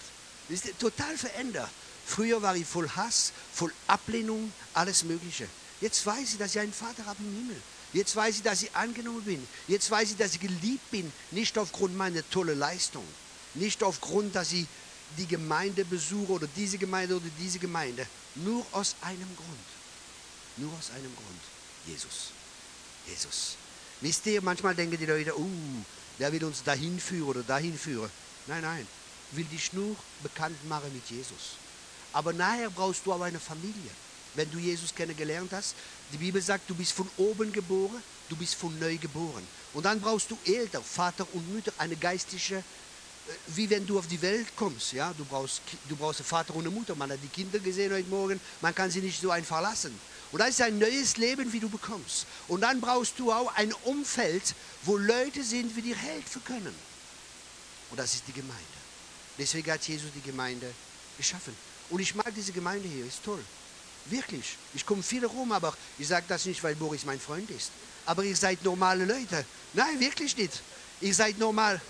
Ist 0.49 0.79
total 0.79 1.17
verändert. 1.17 1.71
Früher 2.07 2.43
war 2.43 2.57
ich 2.57 2.67
voll 2.67 2.89
Hass, 2.91 3.33
voll 3.53 3.73
Ablehnung, 3.87 4.53
alles 4.75 5.05
Mögliche. 5.05 5.47
Jetzt 5.81 6.05
weiß 6.05 6.33
ich, 6.33 6.39
dass 6.39 6.55
ich 6.55 6.61
einen 6.61 6.73
Vater 6.73 7.07
habe 7.07 7.23
im 7.23 7.35
Himmel. 7.35 7.57
Jetzt 7.93 8.17
weiß 8.17 8.37
ich, 8.37 8.43
dass 8.43 8.63
ich 8.63 8.75
angenommen 8.75 9.23
bin. 9.23 9.47
Jetzt 9.69 9.91
weiß 9.91 10.13
ich, 10.13 10.17
dass 10.17 10.35
ich 10.35 10.41
geliebt 10.41 10.91
bin. 10.91 11.13
Nicht 11.31 11.59
aufgrund 11.59 11.97
meiner 11.97 12.29
tollen 12.31 12.59
Leistung. 12.59 13.05
Nicht 13.55 13.83
aufgrund, 13.83 14.35
dass 14.35 14.53
ich 14.53 14.67
die 15.19 15.27
Gemeinde 15.27 15.85
besuche 15.85 16.33
oder 16.33 16.49
diese 16.57 16.79
Gemeinde 16.79 17.17
oder 17.17 17.27
diese 17.39 17.59
Gemeinde. 17.59 18.07
Nur 18.37 18.65
aus 18.73 18.97
einem 19.03 19.29
Grund. 19.37 19.67
Nur 20.57 20.73
aus 20.79 20.91
einem 20.91 21.15
Grund. 21.15 21.41
Jesus. 21.87 22.31
Jesus. 23.07 23.57
Wisst 24.01 24.27
ihr, 24.27 24.41
manchmal 24.43 24.75
denken 24.75 24.97
die 24.97 25.07
Leute, 25.07 25.39
uh, 25.39 25.85
der 26.19 26.33
will 26.33 26.45
uns 26.45 26.63
dahin 26.63 26.99
führen 26.99 27.29
oder 27.29 27.43
dahin 27.43 27.79
führen. 27.79 28.11
Nein, 28.47 28.63
nein. 28.63 28.87
Will 29.33 29.45
dich 29.45 29.73
nur 29.73 29.97
bekannt 30.23 30.57
machen 30.69 30.93
mit 30.93 31.09
Jesus. 31.09 31.57
Aber 32.13 32.33
nachher 32.33 32.71
brauchst 32.71 33.07
du 33.07 33.13
aber 33.13 33.25
eine 33.25 33.41
Familie. 33.41 33.91
Wenn 34.35 34.51
du 34.51 34.59
Jesus 34.59 34.95
kennengelernt 34.95 35.53
hast, 35.53 35.75
die 36.13 36.19
Bibel 36.19 36.41
sagt, 36.41 36.69
du 36.69 36.75
bist 36.75 36.93
von 36.93 37.09
oben 37.17 37.53
geboren, 37.53 38.03
du 38.29 38.37
bist 38.37 38.55
von 38.55 38.79
neu 38.79 38.97
geboren. 38.97 39.47
Und 39.75 39.85
dann 39.85 40.01
brauchst 40.01 40.31
du 40.31 40.39
Eltern, 40.45 40.83
Vater 40.83 41.27
und 41.33 41.53
Mütter, 41.53 41.73
eine 41.79 41.97
geistige, 41.97 42.57
äh, 42.57 42.63
wie 43.49 43.69
wenn 43.69 43.87
du 43.87 43.99
auf 43.99 44.07
die 44.07 44.21
Welt 44.21 44.49
kommst. 44.57 44.93
Ja? 44.93 45.15
Du, 45.17 45.25
brauchst, 45.25 45.61
du 45.89 45.97
brauchst 45.97 46.21
einen 46.21 46.27
Vater 46.27 46.55
und 46.55 46.67
eine 46.67 46.71
Mutter. 46.71 46.95
Man 46.95 47.11
hat 47.11 47.19
die 47.23 47.29
Kinder 47.29 47.59
gesehen 47.59 47.93
heute 47.93 48.09
Morgen, 48.09 48.41
man 48.61 48.75
kann 48.75 48.91
sie 48.91 49.01
nicht 49.01 49.21
so 49.21 49.31
einfach 49.31 49.61
lassen. 49.61 49.99
Und 50.33 50.39
das 50.39 50.51
ist 50.51 50.63
ein 50.63 50.79
neues 50.79 51.19
Leben, 51.19 51.53
wie 51.53 51.61
du 51.61 51.69
bekommst. 51.69 52.27
Und 52.49 52.63
dann 52.63 52.81
brauchst 52.81 53.19
du 53.19 53.31
auch 53.31 53.55
ein 53.55 53.73
Umfeld, 53.85 54.55
wo 54.85 54.97
Leute 54.97 55.45
sind, 55.45 55.77
die 55.77 55.83
dir 55.83 55.97
helfen 55.97 56.43
können. 56.45 56.75
Und 57.91 57.99
das 57.99 58.15
ist 58.15 58.25
die 58.27 58.33
Gemeinde. 58.33 58.57
Deswegen 59.39 59.71
hat 59.71 59.87
Jesus 59.87 60.11
die 60.15 60.23
Gemeinde 60.23 60.73
geschaffen. 61.19 61.55
Und 61.91 62.01
ich 62.01 62.15
mag 62.15 62.35
diese 62.35 62.53
Gemeinde 62.53 62.89
hier, 62.89 63.05
ist 63.05 63.23
toll. 63.23 63.45
Wirklich. 64.07 64.57
Ich 64.75 64.87
komme 64.87 65.03
viel 65.03 65.25
rum, 65.27 65.53
aber 65.53 65.77
ich 65.99 66.09
sage 66.09 66.25
das 66.27 66.47
nicht, 66.47 66.63
weil 66.65 66.75
Boris 66.75 67.05
mein 67.05 67.21
Freund 67.21 67.51
ist. 67.51 67.71
Aber 68.07 68.25
ihr 68.25 68.35
seid 68.35 68.65
normale 68.65 69.05
Leute. 69.05 69.45
Nein, 69.75 70.01
wirklich 70.01 70.37
nicht. 70.37 70.63
Ihr 71.03 71.15
seid 71.15 71.39
normal. 71.39 71.81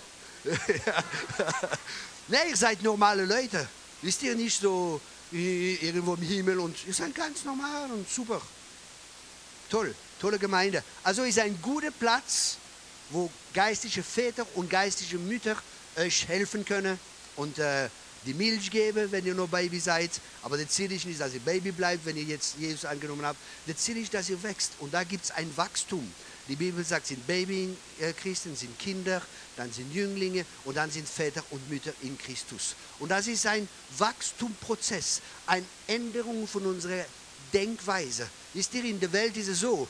Nein, 2.27 2.49
ihr 2.49 2.57
seid 2.57 2.83
normale 2.83 3.25
Leute. 3.25 3.67
Wisst 4.01 4.21
ihr 4.23 4.35
nicht 4.35 4.59
so 4.59 4.99
irgendwo 5.33 6.13
im 6.13 6.21
Himmel 6.21 6.59
und 6.59 6.75
ihr 6.87 6.93
seid 6.93 7.15
ganz 7.15 7.43
normal 7.43 7.91
und 7.91 8.09
super. 8.09 8.41
Toll, 9.69 9.95
tolle 10.19 10.37
Gemeinde. 10.37 10.83
Also 11.03 11.23
ist 11.23 11.39
ein 11.39 11.59
guter 11.61 11.91
Platz, 11.91 12.57
wo 13.09 13.29
geistliche 13.53 14.03
Väter 14.03 14.45
und 14.55 14.69
geistliche 14.69 15.17
Mütter 15.17 15.55
euch 15.95 16.27
helfen 16.27 16.65
können 16.65 16.99
und 17.35 17.57
äh, 17.59 17.89
die 18.25 18.33
Milch 18.33 18.71
geben, 18.71 19.11
wenn 19.11 19.25
ihr 19.25 19.35
noch 19.35 19.47
Baby 19.47 19.79
seid. 19.79 20.11
Aber 20.43 20.57
das 20.57 20.69
Ziel 20.69 20.91
ist 20.91 21.05
nicht, 21.05 21.19
dass 21.19 21.33
ihr 21.33 21.39
Baby 21.39 21.71
bleibt, 21.71 22.05
wenn 22.05 22.17
ihr 22.17 22.23
jetzt 22.23 22.55
Jesus 22.57 22.85
angenommen 22.85 23.25
habt. 23.25 23.39
Das 23.67 23.77
Ziel 23.77 23.97
ist, 23.97 24.13
dass 24.13 24.29
ihr 24.29 24.41
wächst. 24.43 24.73
Und 24.79 24.93
da 24.93 25.03
gibt 25.03 25.25
es 25.25 25.31
ein 25.31 25.55
Wachstum. 25.57 26.07
Die 26.49 26.55
Bibel 26.57 26.83
sagt, 26.83 27.07
sind 27.07 27.25
Baby-Christen, 27.25 28.55
sind 28.55 28.77
Kinder, 28.77 29.21
dann 29.55 29.71
sind 29.71 29.93
Jünglinge 29.93 30.45
und 30.65 30.75
dann 30.75 30.91
sind 30.91 31.07
Väter 31.07 31.43
und 31.51 31.69
Mütter 31.69 31.93
in 32.01 32.17
Christus. 32.17 32.75
Und 32.99 33.09
das 33.09 33.27
ist 33.27 33.45
ein 33.45 33.67
Wachstumprozess, 33.97 35.21
eine 35.45 35.65
Änderung 35.87 36.45
von 36.47 36.65
unserer 36.65 37.05
Denkweise. 37.53 38.27
Wisst 38.53 38.73
ihr, 38.73 38.83
in 38.83 38.99
der 38.99 39.11
Welt 39.13 39.37
ist 39.37 39.47
es 39.47 39.61
so, 39.61 39.87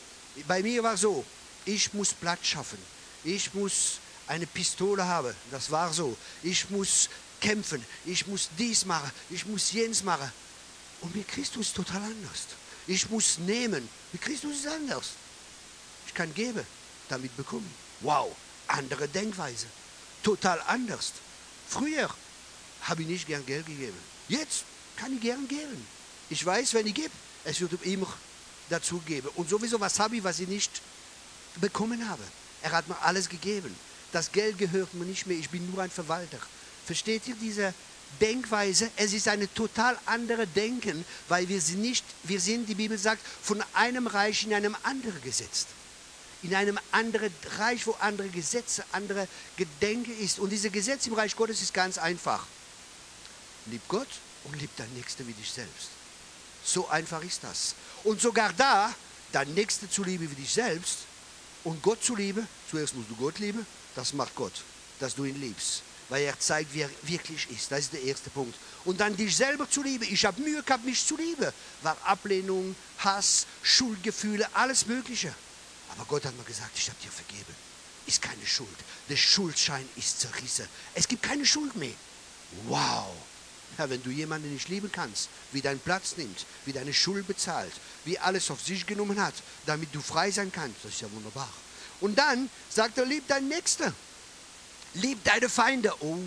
bei 0.47 0.61
mir 0.61 0.83
war 0.83 0.95
so, 0.95 1.25
ich 1.65 1.93
muss 1.93 2.13
Platz 2.13 2.45
schaffen. 2.45 2.77
Ich 3.23 3.53
muss 3.53 3.99
eine 4.27 4.45
Pistole 4.45 5.05
haben, 5.05 5.33
das 5.49 5.71
war 5.71 5.93
so. 5.93 6.15
Ich 6.43 6.69
muss 6.69 7.09
kämpfen, 7.39 7.83
ich 8.05 8.27
muss 8.27 8.49
dies 8.57 8.85
machen, 8.85 9.11
ich 9.29 9.45
muss 9.45 9.71
jenes 9.71 10.03
machen. 10.03 10.31
Und 11.01 11.15
mit 11.15 11.27
Christus 11.27 11.67
ist 11.67 11.75
total 11.75 12.03
anders. 12.03 12.47
Ich 12.87 13.09
muss 13.09 13.37
nehmen, 13.39 13.87
mit 14.11 14.21
Christus 14.21 14.55
ist 14.55 14.67
anders. 14.67 15.11
Kann 16.13 16.33
geben, 16.33 16.65
damit 17.09 17.35
bekommen. 17.35 17.69
Wow, 18.01 18.35
andere 18.67 19.07
Denkweise. 19.07 19.67
Total 20.21 20.61
anders. 20.67 21.13
Früher 21.67 22.09
habe 22.83 23.01
ich 23.01 23.07
nicht 23.07 23.27
gern 23.27 23.45
Geld 23.45 23.65
gegeben. 23.65 23.97
Jetzt 24.27 24.63
kann 24.95 25.13
ich 25.13 25.21
gern 25.21 25.47
geben. 25.47 25.85
Ich 26.29 26.45
weiß, 26.45 26.73
wenn 26.73 26.87
ich 26.87 26.93
gebe, 26.93 27.11
es 27.43 27.59
wird 27.61 27.73
immer 27.83 28.11
dazu 28.69 28.99
geben. 28.99 29.29
Und 29.35 29.49
sowieso, 29.49 29.79
was 29.79 29.99
habe 29.99 30.17
ich, 30.17 30.23
was 30.23 30.39
ich 30.39 30.47
nicht 30.47 30.81
bekommen 31.57 32.07
habe? 32.07 32.23
Er 32.61 32.71
hat 32.71 32.87
mir 32.87 32.99
alles 33.01 33.27
gegeben. 33.27 33.75
Das 34.11 34.31
Geld 34.31 34.57
gehört 34.57 34.93
mir 34.93 35.05
nicht 35.05 35.25
mehr. 35.27 35.37
Ich 35.37 35.49
bin 35.49 35.69
nur 35.71 35.81
ein 35.81 35.89
Verwalter. 35.89 36.39
Versteht 36.85 37.27
ihr 37.27 37.35
diese 37.35 37.73
Denkweise? 38.21 38.89
Es 38.95 39.13
ist 39.13 39.27
eine 39.27 39.51
total 39.53 39.97
andere 40.05 40.47
Denken, 40.47 41.03
weil 41.27 41.47
wir 41.49 41.59
sind 41.59 41.81
nicht, 41.81 42.05
wir 42.23 42.39
sind, 42.39 42.69
die 42.69 42.75
Bibel 42.75 42.97
sagt, 42.97 43.21
von 43.41 43.63
einem 43.73 44.07
Reich 44.07 44.43
in 44.43 44.53
einem 44.53 44.75
anderen 44.83 45.21
gesetzt 45.21 45.67
in 46.43 46.53
einem 46.53 46.77
anderen 46.91 47.33
Reich, 47.57 47.87
wo 47.87 47.91
andere 47.99 48.27
Gesetze, 48.29 48.83
andere 48.91 49.27
Gedenke 49.57 50.11
ist. 50.11 50.39
Und 50.39 50.49
diese 50.49 50.69
Gesetze 50.69 51.09
im 51.09 51.15
Reich 51.15 51.35
Gottes 51.35 51.61
ist 51.61 51.73
ganz 51.73 51.97
einfach. 51.97 52.45
Lieb 53.67 53.81
Gott 53.87 54.07
und 54.43 54.59
lieb 54.59 54.69
dein 54.77 54.93
Nächster 54.93 55.25
wie 55.25 55.33
dich 55.33 55.49
selbst. 55.49 55.89
So 56.65 56.87
einfach 56.89 57.23
ist 57.23 57.43
das. 57.43 57.75
Und 58.03 58.21
sogar 58.21 58.51
da, 58.53 58.93
dein 59.31 59.53
Nächster 59.53 59.89
zu 59.89 60.03
lieben 60.03 60.29
wie 60.29 60.35
dich 60.35 60.51
selbst 60.51 60.99
und 61.63 61.81
Gott 61.81 62.03
zu 62.03 62.15
lieben, 62.15 62.47
zuerst 62.69 62.95
musst 62.95 63.09
du 63.09 63.15
Gott 63.15 63.39
lieben, 63.39 63.65
das 63.95 64.13
macht 64.13 64.35
Gott, 64.35 64.53
dass 64.99 65.15
du 65.15 65.23
ihn 65.23 65.39
liebst. 65.39 65.81
Weil 66.09 66.23
er 66.23 66.37
zeigt, 66.37 66.73
wie 66.73 66.81
er 66.81 66.89
wirklich 67.03 67.49
ist. 67.49 67.71
Das 67.71 67.79
ist 67.79 67.93
der 67.93 68.03
erste 68.03 68.29
Punkt. 68.29 68.55
Und 68.83 68.99
dann 68.99 69.15
dich 69.15 69.35
selber 69.35 69.69
zu 69.69 69.81
lieben. 69.81 70.05
Ich 70.11 70.25
habe 70.25 70.41
Mühe 70.41 70.61
gehabt, 70.61 70.83
mich 70.83 71.05
zu 71.05 71.15
lieben. 71.15 71.47
War 71.81 71.97
Ablehnung, 72.03 72.75
Hass, 72.99 73.47
Schuldgefühle, 73.63 74.47
alles 74.53 74.85
Mögliche. 74.85 75.33
Aber 75.95 76.05
Gott 76.05 76.25
hat 76.25 76.35
mir 76.37 76.43
gesagt, 76.43 76.71
ich 76.75 76.89
habe 76.89 76.99
dir 77.03 77.11
vergeben. 77.11 77.55
Ist 78.05 78.21
keine 78.21 78.45
Schuld. 78.45 78.67
Der 79.09 79.15
Schuldschein 79.15 79.87
ist 79.95 80.19
zerrissen. 80.19 80.67
Es 80.93 81.07
gibt 81.07 81.23
keine 81.23 81.45
Schuld 81.45 81.75
mehr. 81.75 81.93
Wow. 82.67 83.07
Ja, 83.77 83.89
wenn 83.89 84.03
du 84.03 84.11
jemanden 84.11 84.51
nicht 84.53 84.69
lieben 84.69 84.91
kannst, 84.91 85.29
wie 85.51 85.61
deinen 85.61 85.79
Platz 85.79 86.15
nimmt, 86.17 86.45
wie 86.65 86.73
deine 86.73 86.93
Schuld 86.93 87.25
bezahlt, 87.25 87.73
wie 88.05 88.19
alles 88.19 88.51
auf 88.51 88.61
sich 88.61 88.85
genommen 88.85 89.19
hat, 89.19 89.33
damit 89.65 89.93
du 89.95 90.01
frei 90.01 90.29
sein 90.29 90.51
kannst, 90.51 90.77
das 90.83 90.93
ist 90.93 91.01
ja 91.01 91.11
wunderbar. 91.11 91.49
Und 92.01 92.15
dann 92.17 92.49
sagt 92.69 92.97
er, 92.97 93.05
lieb 93.05 93.27
deinen 93.27 93.47
Nächsten. 93.47 93.93
Lieb 94.95 95.23
deine 95.23 95.49
Feinde. 95.49 95.93
Oh, 96.01 96.19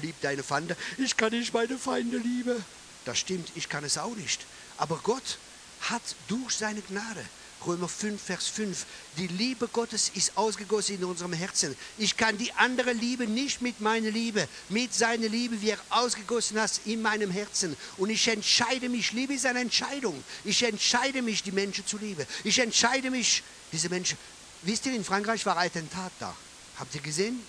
lieb 0.00 0.20
deine 0.20 0.44
Feinde. 0.44 0.76
Ich 0.98 1.16
kann 1.16 1.32
nicht 1.32 1.52
meine 1.52 1.78
Feinde 1.78 2.18
lieben. 2.18 2.64
Das 3.04 3.18
stimmt, 3.18 3.50
ich 3.56 3.68
kann 3.68 3.82
es 3.82 3.98
auch 3.98 4.14
nicht. 4.14 4.46
Aber 4.76 4.98
Gott 5.02 5.38
hat 5.80 6.02
durch 6.28 6.54
seine 6.54 6.82
Gnade 6.82 7.24
Römer 7.66 7.88
5, 7.88 8.20
Vers 8.20 8.48
5. 8.48 8.86
Die 9.16 9.26
Liebe 9.26 9.68
Gottes 9.68 10.10
ist 10.14 10.36
ausgegossen 10.36 10.96
in 10.96 11.04
unserem 11.04 11.32
Herzen. 11.32 11.76
Ich 11.98 12.16
kann 12.16 12.38
die 12.38 12.52
andere 12.54 12.92
Liebe 12.92 13.26
nicht 13.26 13.62
mit 13.62 13.80
meiner 13.80 14.10
Liebe, 14.10 14.48
mit 14.68 14.94
seiner 14.94 15.28
Liebe, 15.28 15.60
wie 15.60 15.70
er 15.70 15.78
ausgegossen 15.90 16.60
hat, 16.60 16.80
in 16.84 17.02
meinem 17.02 17.30
Herzen. 17.30 17.76
Und 17.96 18.10
ich 18.10 18.28
entscheide 18.28 18.88
mich, 18.88 19.12
Liebe 19.12 19.34
ist 19.34 19.46
eine 19.46 19.60
Entscheidung. 19.60 20.22
Ich 20.44 20.62
entscheide 20.62 21.22
mich, 21.22 21.42
die 21.42 21.52
Menschen 21.52 21.86
zu 21.86 21.98
lieben. 21.98 22.26
Ich 22.44 22.58
entscheide 22.58 23.10
mich, 23.10 23.42
diese 23.72 23.88
Menschen. 23.88 24.16
Wisst 24.62 24.86
ihr, 24.86 24.94
in 24.94 25.04
Frankreich 25.04 25.44
war 25.46 25.56
ein 25.56 25.66
Attentat 25.66 26.12
da. 26.18 26.34
Habt 26.78 26.94
ihr 26.94 27.00
gesehen? 27.00 27.40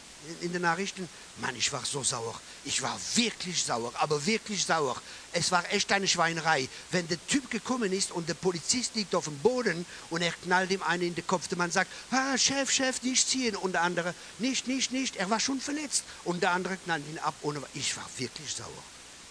In 0.42 0.52
den 0.52 0.62
Nachrichten, 0.62 1.08
Mann, 1.38 1.56
ich 1.56 1.72
war 1.72 1.84
so 1.86 2.04
sauer. 2.04 2.40
Ich 2.66 2.82
war 2.82 3.00
wirklich 3.16 3.64
sauer, 3.64 3.94
aber 3.96 4.26
wirklich 4.26 4.66
sauer. 4.66 5.02
Es 5.32 5.52
war 5.52 5.72
echt 5.72 5.92
eine 5.92 6.08
Schweinerei. 6.08 6.68
Wenn 6.92 7.08
der 7.08 7.26
Typ 7.28 7.50
gekommen 7.50 7.92
ist 7.94 8.12
und 8.12 8.28
der 8.28 8.34
Polizist 8.34 8.96
liegt 8.96 9.16
auf 9.16 9.26
dem 9.26 9.38
Boden 9.40 9.86
und 10.10 10.22
er 10.22 10.32
knallt 10.32 10.72
ihm 10.72 10.84
einen 10.84 11.04
in 11.04 11.16
den 11.16 11.26
Kopf, 11.26 11.48
der 11.48 11.58
Mann 11.58 11.72
sagt, 11.72 11.92
ah, 12.12 12.38
Chef, 12.38 12.70
Chef, 12.72 13.02
nicht 13.02 13.28
ziehen. 13.28 13.56
Und 13.56 13.74
der 13.74 13.82
andere, 13.82 14.14
nicht, 14.40 14.68
nicht, 14.68 14.92
nicht, 14.92 15.16
er 15.16 15.30
war 15.30 15.40
schon 15.40 15.62
verletzt. 15.62 16.04
Und 16.26 16.44
der 16.44 16.52
andere 16.52 16.78
knallt 16.78 17.08
ihn 17.08 17.20
ab. 17.20 17.36
Und 17.42 17.58
ich 17.74 17.96
war 17.96 18.10
wirklich 18.18 18.54
sauer. 18.54 18.84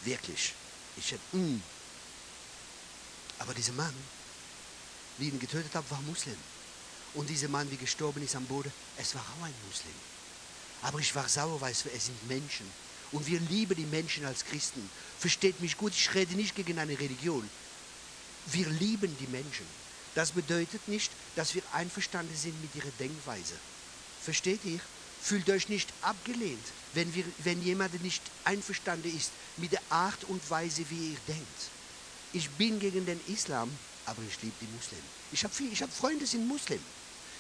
Wirklich. 0.05 0.55
Ich 0.97 1.13
hätte, 1.13 1.37
mm. 1.37 1.63
Aber 3.41 3.55
dieser 3.55 3.73
Mann, 3.73 3.95
wie 5.19 5.29
ihn 5.29 5.39
getötet 5.39 5.75
hat, 5.75 5.89
war 5.91 6.01
Muslim. 6.03 6.37
Und 7.15 7.29
dieser 7.29 7.49
Mann, 7.49 7.71
wie 7.71 7.77
gestorben 7.77 8.23
ist 8.23 8.37
am 8.37 8.45
Boden, 8.47 8.73
es 8.97 9.15
war 9.15 9.23
auch 9.23 9.45
ein 9.45 9.55
Muslim. 9.69 9.95
Aber 10.83 10.99
ich 10.99 11.15
war 11.15 11.29
sauer, 11.29 11.61
weil 11.61 11.73
es 11.73 11.83
sind 11.83 12.29
Menschen. 12.29 12.67
Und 13.11 13.27
wir 13.27 13.41
lieben 13.41 13.75
die 13.75 13.87
Menschen 13.87 14.25
als 14.25 14.45
Christen. 14.45 14.89
Versteht 15.19 15.61
mich 15.61 15.77
gut, 15.77 15.93
ich 15.93 16.15
rede 16.15 16.35
nicht 16.35 16.55
gegen 16.55 16.79
eine 16.79 16.99
Religion. 16.99 17.49
Wir 18.47 18.69
lieben 18.69 19.17
die 19.19 19.27
Menschen. 19.27 19.67
Das 20.15 20.33
bedeutet 20.33 20.87
nicht, 20.89 21.11
dass 21.37 21.55
wir 21.55 21.63
einverstanden 21.73 22.37
sind 22.37 22.61
mit 22.61 22.75
ihrer 22.75 22.93
Denkweise. 22.99 23.55
Versteht 24.23 24.65
ihr? 24.65 24.81
Fühlt 25.21 25.49
euch 25.51 25.69
nicht 25.69 25.89
abgelehnt, 26.03 26.65
wenn, 26.95 27.13
wir, 27.15 27.25
wenn 27.39 27.63
jemand 27.63 28.01
nicht 28.03 28.23
einverstanden 28.45 29.15
ist 29.17 29.33
mit 29.57 29.73
der 29.73 29.83
Art 29.91 30.25
und 30.25 30.49
Weise, 30.51 30.85
wie 30.91 31.13
ihr 31.13 31.19
denkt. 31.27 31.71
Ich 32.33 32.49
bin 32.51 32.79
gegen 32.79 33.05
den 33.05 33.21
Islam, 33.27 33.71
aber 34.07 34.23
ich 34.29 34.43
liebe 34.43 34.55
die 34.61 34.67
Muslimen. 34.75 35.05
Ich 35.33 35.45
habe 35.45 35.55
hab 35.55 35.97
Freunde, 35.97 36.21
die 36.21 36.27
sind 36.27 36.47
Muslim. 36.47 36.81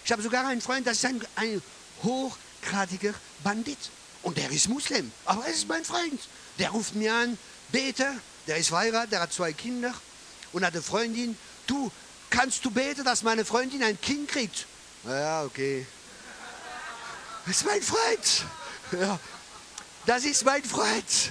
Ich 0.04 0.12
habe 0.12 0.22
sogar 0.22 0.46
einen 0.46 0.60
Freund, 0.60 0.86
das 0.86 0.98
ist 0.98 1.04
ein, 1.04 1.20
ein 1.36 1.62
hochgradiger 2.62 3.14
Bandit. 3.42 3.78
Und 4.22 4.36
der 4.36 4.50
ist 4.50 4.68
Muslim, 4.68 5.10
aber 5.24 5.46
er 5.46 5.52
ist 5.52 5.68
mein 5.68 5.84
Freund. 5.84 6.20
Der 6.58 6.70
ruft 6.70 6.94
mir 6.94 7.14
an, 7.14 7.38
bete, 7.70 8.06
der 8.46 8.56
ist 8.56 8.68
verheiratet, 8.68 9.12
der 9.12 9.20
hat 9.20 9.32
zwei 9.32 9.52
Kinder 9.52 9.94
und 10.52 10.64
hat 10.64 10.72
eine 10.72 10.82
Freundin. 10.82 11.36
Du, 11.66 11.90
kannst 12.30 12.64
du 12.64 12.70
beten, 12.70 13.04
dass 13.04 13.22
meine 13.22 13.44
Freundin 13.44 13.82
ein 13.82 14.00
Kind 14.00 14.28
kriegt? 14.28 14.66
Ja, 15.04 15.44
okay. 15.44 15.86
Das 17.46 17.58
ist 17.58 17.66
mein 17.66 17.80
Freund. 17.80 18.44
Ja, 18.92 19.18
das 20.04 20.24
ist 20.24 20.44
mein 20.44 20.64
Freund. 20.64 21.30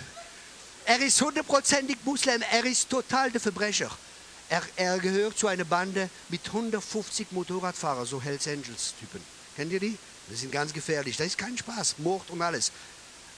Er 0.86 1.00
ist 1.02 1.22
hundertprozentig 1.22 1.98
Muslim, 2.06 2.42
er 2.50 2.64
ist 2.64 2.90
total 2.90 3.30
der 3.30 3.42
Verbrecher. 3.42 3.92
Er, 4.50 4.62
er, 4.78 4.98
gehört 5.00 5.38
zu 5.38 5.48
einer 5.48 5.66
Bande 5.66 6.10
mit 6.30 6.48
150 6.48 7.32
Motorradfahrern, 7.32 8.06
so 8.06 8.22
Hells 8.22 8.48
Angels-Typen. 8.48 9.22
Kennt 9.58 9.74
ihr 9.74 9.82
die? 9.82 9.98
Das 10.30 10.40
sind 10.40 10.52
ganz 10.52 10.74
gefährlich. 10.74 11.18
Das 11.18 11.28
ist 11.28 11.38
kein 11.38 11.58
Spaß, 11.58 11.96
Mord 12.00 12.30
und 12.30 12.42
alles. 12.42 12.72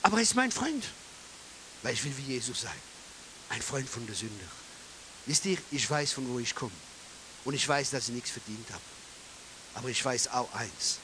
Aber 0.01 0.17
er 0.17 0.23
ist 0.23 0.35
mein 0.35 0.51
Freund, 0.51 0.85
weil 1.83 1.93
ich 1.93 2.03
will 2.03 2.15
wie 2.17 2.33
Jesus 2.33 2.61
sein. 2.61 2.81
Ein 3.49 3.61
Freund 3.61 3.89
von 3.89 4.05
der 4.05 4.15
Sünder. 4.15 4.47
Wisst 5.25 5.45
ihr, 5.45 5.57
ich 5.71 5.89
weiß, 5.89 6.13
von 6.13 6.27
wo 6.29 6.39
ich 6.39 6.55
komme. 6.55 6.71
Und 7.45 7.53
ich 7.53 7.67
weiß, 7.67 7.91
dass 7.91 8.09
ich 8.09 8.15
nichts 8.15 8.31
verdient 8.31 8.69
habe. 8.71 8.81
Aber 9.75 9.89
ich 9.89 10.03
weiß 10.03 10.29
auch 10.29 10.51
eins, 10.53 10.99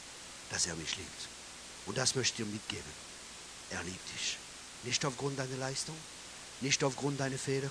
dass 0.50 0.66
er 0.66 0.76
mich 0.76 0.96
liebt. 0.98 1.28
Und 1.86 1.98
das 1.98 2.16
möchte 2.16 2.42
ich 2.42 2.48
dir 2.48 2.52
mitgeben. 2.52 3.06
Er 3.70 3.84
liebt 3.84 4.14
dich. 4.14 4.38
Nicht 4.84 5.04
aufgrund 5.06 5.40
deiner 5.40 5.58
Leistung, 5.58 5.96
nicht 6.62 6.84
aufgrund 6.84 7.20
deiner 7.20 7.38
Fehler. 7.38 7.70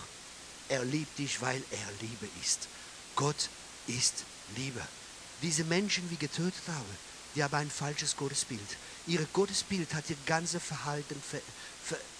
Er 0.68 0.84
liebt 0.84 1.18
dich, 1.18 1.40
weil 1.40 1.62
er 1.70 1.88
Liebe 2.00 2.28
ist. 2.42 2.68
Gott 3.16 3.48
ist 3.86 4.24
Liebe. 4.56 4.80
Diese 5.42 5.64
Menschen, 5.64 6.08
die 6.10 6.16
getötet 6.16 6.62
haben, 6.68 6.96
die 7.34 7.42
haben 7.42 7.54
ein 7.54 7.70
falsches 7.70 8.16
Gottesbild. 8.16 8.60
Ihr 9.06 9.26
Gottesbild 9.32 9.92
hat 9.94 10.08
ihr 10.08 10.16
ganzes 10.26 10.62
Verhalten, 10.62 11.20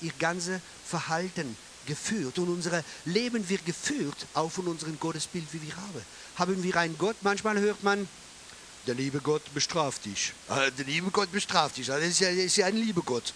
ihr 0.01 0.13
ganze 0.19 0.61
Verhalten 0.87 1.57
geführt 1.87 2.39
und 2.39 2.49
unser 2.49 2.83
Leben 3.05 3.49
wird 3.49 3.65
geführt 3.67 4.27
auch 4.35 4.51
von 4.51 4.67
unserem 4.67 4.99
Gottesbild, 4.99 5.47
wie 5.53 5.63
wir 5.63 5.77
haben. 5.77 6.03
Haben 6.37 6.63
wir 6.63 6.77
einen 6.77 6.99
Gott? 6.99 7.17
Manchmal 7.23 7.59
hört 7.59 7.83
man, 7.83 8.09
der 8.87 8.95
liebe 8.95 9.21
Gott 9.21 9.43
bestraft 9.55 10.05
dich. 10.05 10.33
Ah, 10.49 10.69
der 10.71 10.85
liebe 10.85 11.11
Gott 11.11 11.33
bestraft 11.33 11.77
dich. 11.77 11.87
Das 11.87 12.03
ist 12.03 12.21
ja, 12.21 12.29
ist 12.29 12.57
ja 12.57 12.67
ein 12.67 12.77
lieber 12.77 13.03
Gott. 13.03 13.33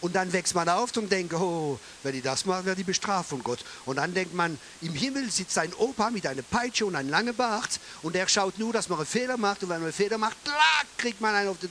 Und 0.00 0.14
dann 0.14 0.32
wächst 0.32 0.54
man 0.54 0.68
auf 0.68 0.94
und 0.96 1.10
denkt, 1.10 1.32
oh, 1.34 1.78
wenn 2.02 2.12
die 2.12 2.20
das 2.20 2.44
machen, 2.44 2.66
wäre 2.66 2.76
die 2.76 2.84
bestraft 2.84 3.30
von 3.30 3.42
Gott. 3.42 3.64
Und 3.86 3.96
dann 3.96 4.12
denkt 4.12 4.34
man, 4.34 4.58
im 4.82 4.92
Himmel 4.92 5.30
sitzt 5.30 5.56
ein 5.58 5.72
Opa 5.74 6.10
mit 6.10 6.26
einer 6.26 6.42
Peitsche 6.42 6.84
und 6.84 6.94
einem 6.96 7.08
langen 7.08 7.34
Bart 7.34 7.80
und 8.02 8.14
der 8.14 8.28
schaut 8.28 8.58
nur, 8.58 8.72
dass 8.72 8.88
man 8.88 8.98
einen 8.98 9.06
Fehler 9.06 9.36
macht 9.36 9.62
und 9.62 9.70
wenn 9.70 9.78
man 9.78 9.84
einen 9.84 9.92
Fehler 9.92 10.18
macht, 10.18 10.36
klack, 10.44 10.86
kriegt 10.98 11.20
man 11.20 11.34
einen 11.34 11.48
auf 11.48 11.58
den, 11.58 11.70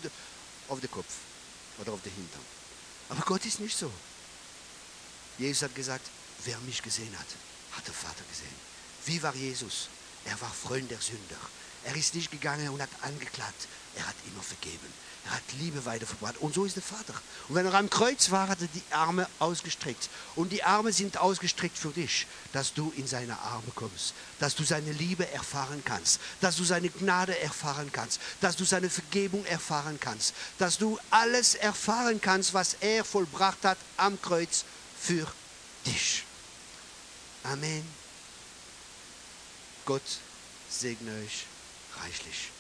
auf 0.70 0.80
den 0.80 0.90
Kopf 0.90 1.14
oder 1.80 1.94
auf 1.94 2.02
den 2.02 2.14
Hintern. 2.14 2.42
Aber 3.10 3.22
Gott 3.22 3.46
ist 3.46 3.60
nicht 3.60 3.78
so. 3.78 3.92
Jesus 5.38 5.64
hat 5.64 5.76
gesagt, 5.76 6.08
wer 6.46 6.58
mich 6.60 6.82
gesehen 6.82 7.14
hat, 7.18 7.28
hat 7.74 7.88
den 7.88 7.94
Vater 7.94 8.24
gesehen. 8.30 8.56
Wie 9.06 9.22
war 9.22 9.36
Jesus? 9.36 9.90
Er 10.26 10.40
war 10.42 10.50
Freund 10.50 10.90
der 10.90 11.00
Sünder. 11.00 11.38
Er 11.84 11.96
ist 11.96 12.16
nicht 12.16 12.32
gegangen 12.32 12.70
und 12.70 12.82
hat 12.82 12.90
angeklagt. 13.02 13.68
Er 13.96 14.08
hat 14.08 14.16
immer 14.26 14.42
vergeben. 14.42 14.92
Er 15.26 15.32
hat 15.32 15.44
Liebe 15.60 15.84
weiterverbracht. 15.86 16.38
Und 16.38 16.54
so 16.54 16.66
ist 16.66 16.76
der 16.76 16.84
Vater. 16.84 17.14
Und 17.50 17.56
wenn 17.56 17.66
er 17.66 17.74
am 17.74 17.90
Kreuz 17.90 18.30
war, 18.30 18.48
hat 18.48 18.62
er 18.62 18.68
die 18.68 18.84
Arme 18.92 19.28
ausgestreckt. 19.40 20.10
Und 20.36 20.52
die 20.52 20.64
Arme 20.64 20.94
sind 20.94 21.18
ausgestreckt 21.18 21.78
für 21.78 21.90
dich, 21.90 22.28
dass 22.54 22.74
du 22.74 22.94
in 22.96 23.08
seine 23.08 23.38
Arme 23.40 23.72
kommst. 23.74 24.14
Dass 24.40 24.56
du 24.56 24.64
seine 24.64 24.92
Liebe 24.92 25.28
erfahren 25.32 25.82
kannst. 25.84 26.20
Dass 26.42 26.58
du 26.58 26.64
seine 26.64 26.90
Gnade 26.90 27.40
erfahren 27.40 27.92
kannst. 27.92 28.22
Dass 28.40 28.56
du 28.56 28.66
seine 28.66 28.90
Vergebung 28.90 29.44
erfahren 29.46 30.00
kannst. 30.00 30.36
Dass 30.60 30.78
du 30.78 31.00
alles 31.10 31.56
erfahren 31.56 32.22
kannst, 32.22 32.54
was 32.54 32.76
er 32.82 33.04
vollbracht 33.04 33.64
hat 33.64 33.80
am 33.98 34.22
Kreuz 34.22 34.64
für 35.00 35.26
dich. 35.88 36.24
Amen. 37.44 37.84
Gott 39.86 40.02
segne 40.70 41.12
euch 41.24 41.46
reichlich. 42.00 42.55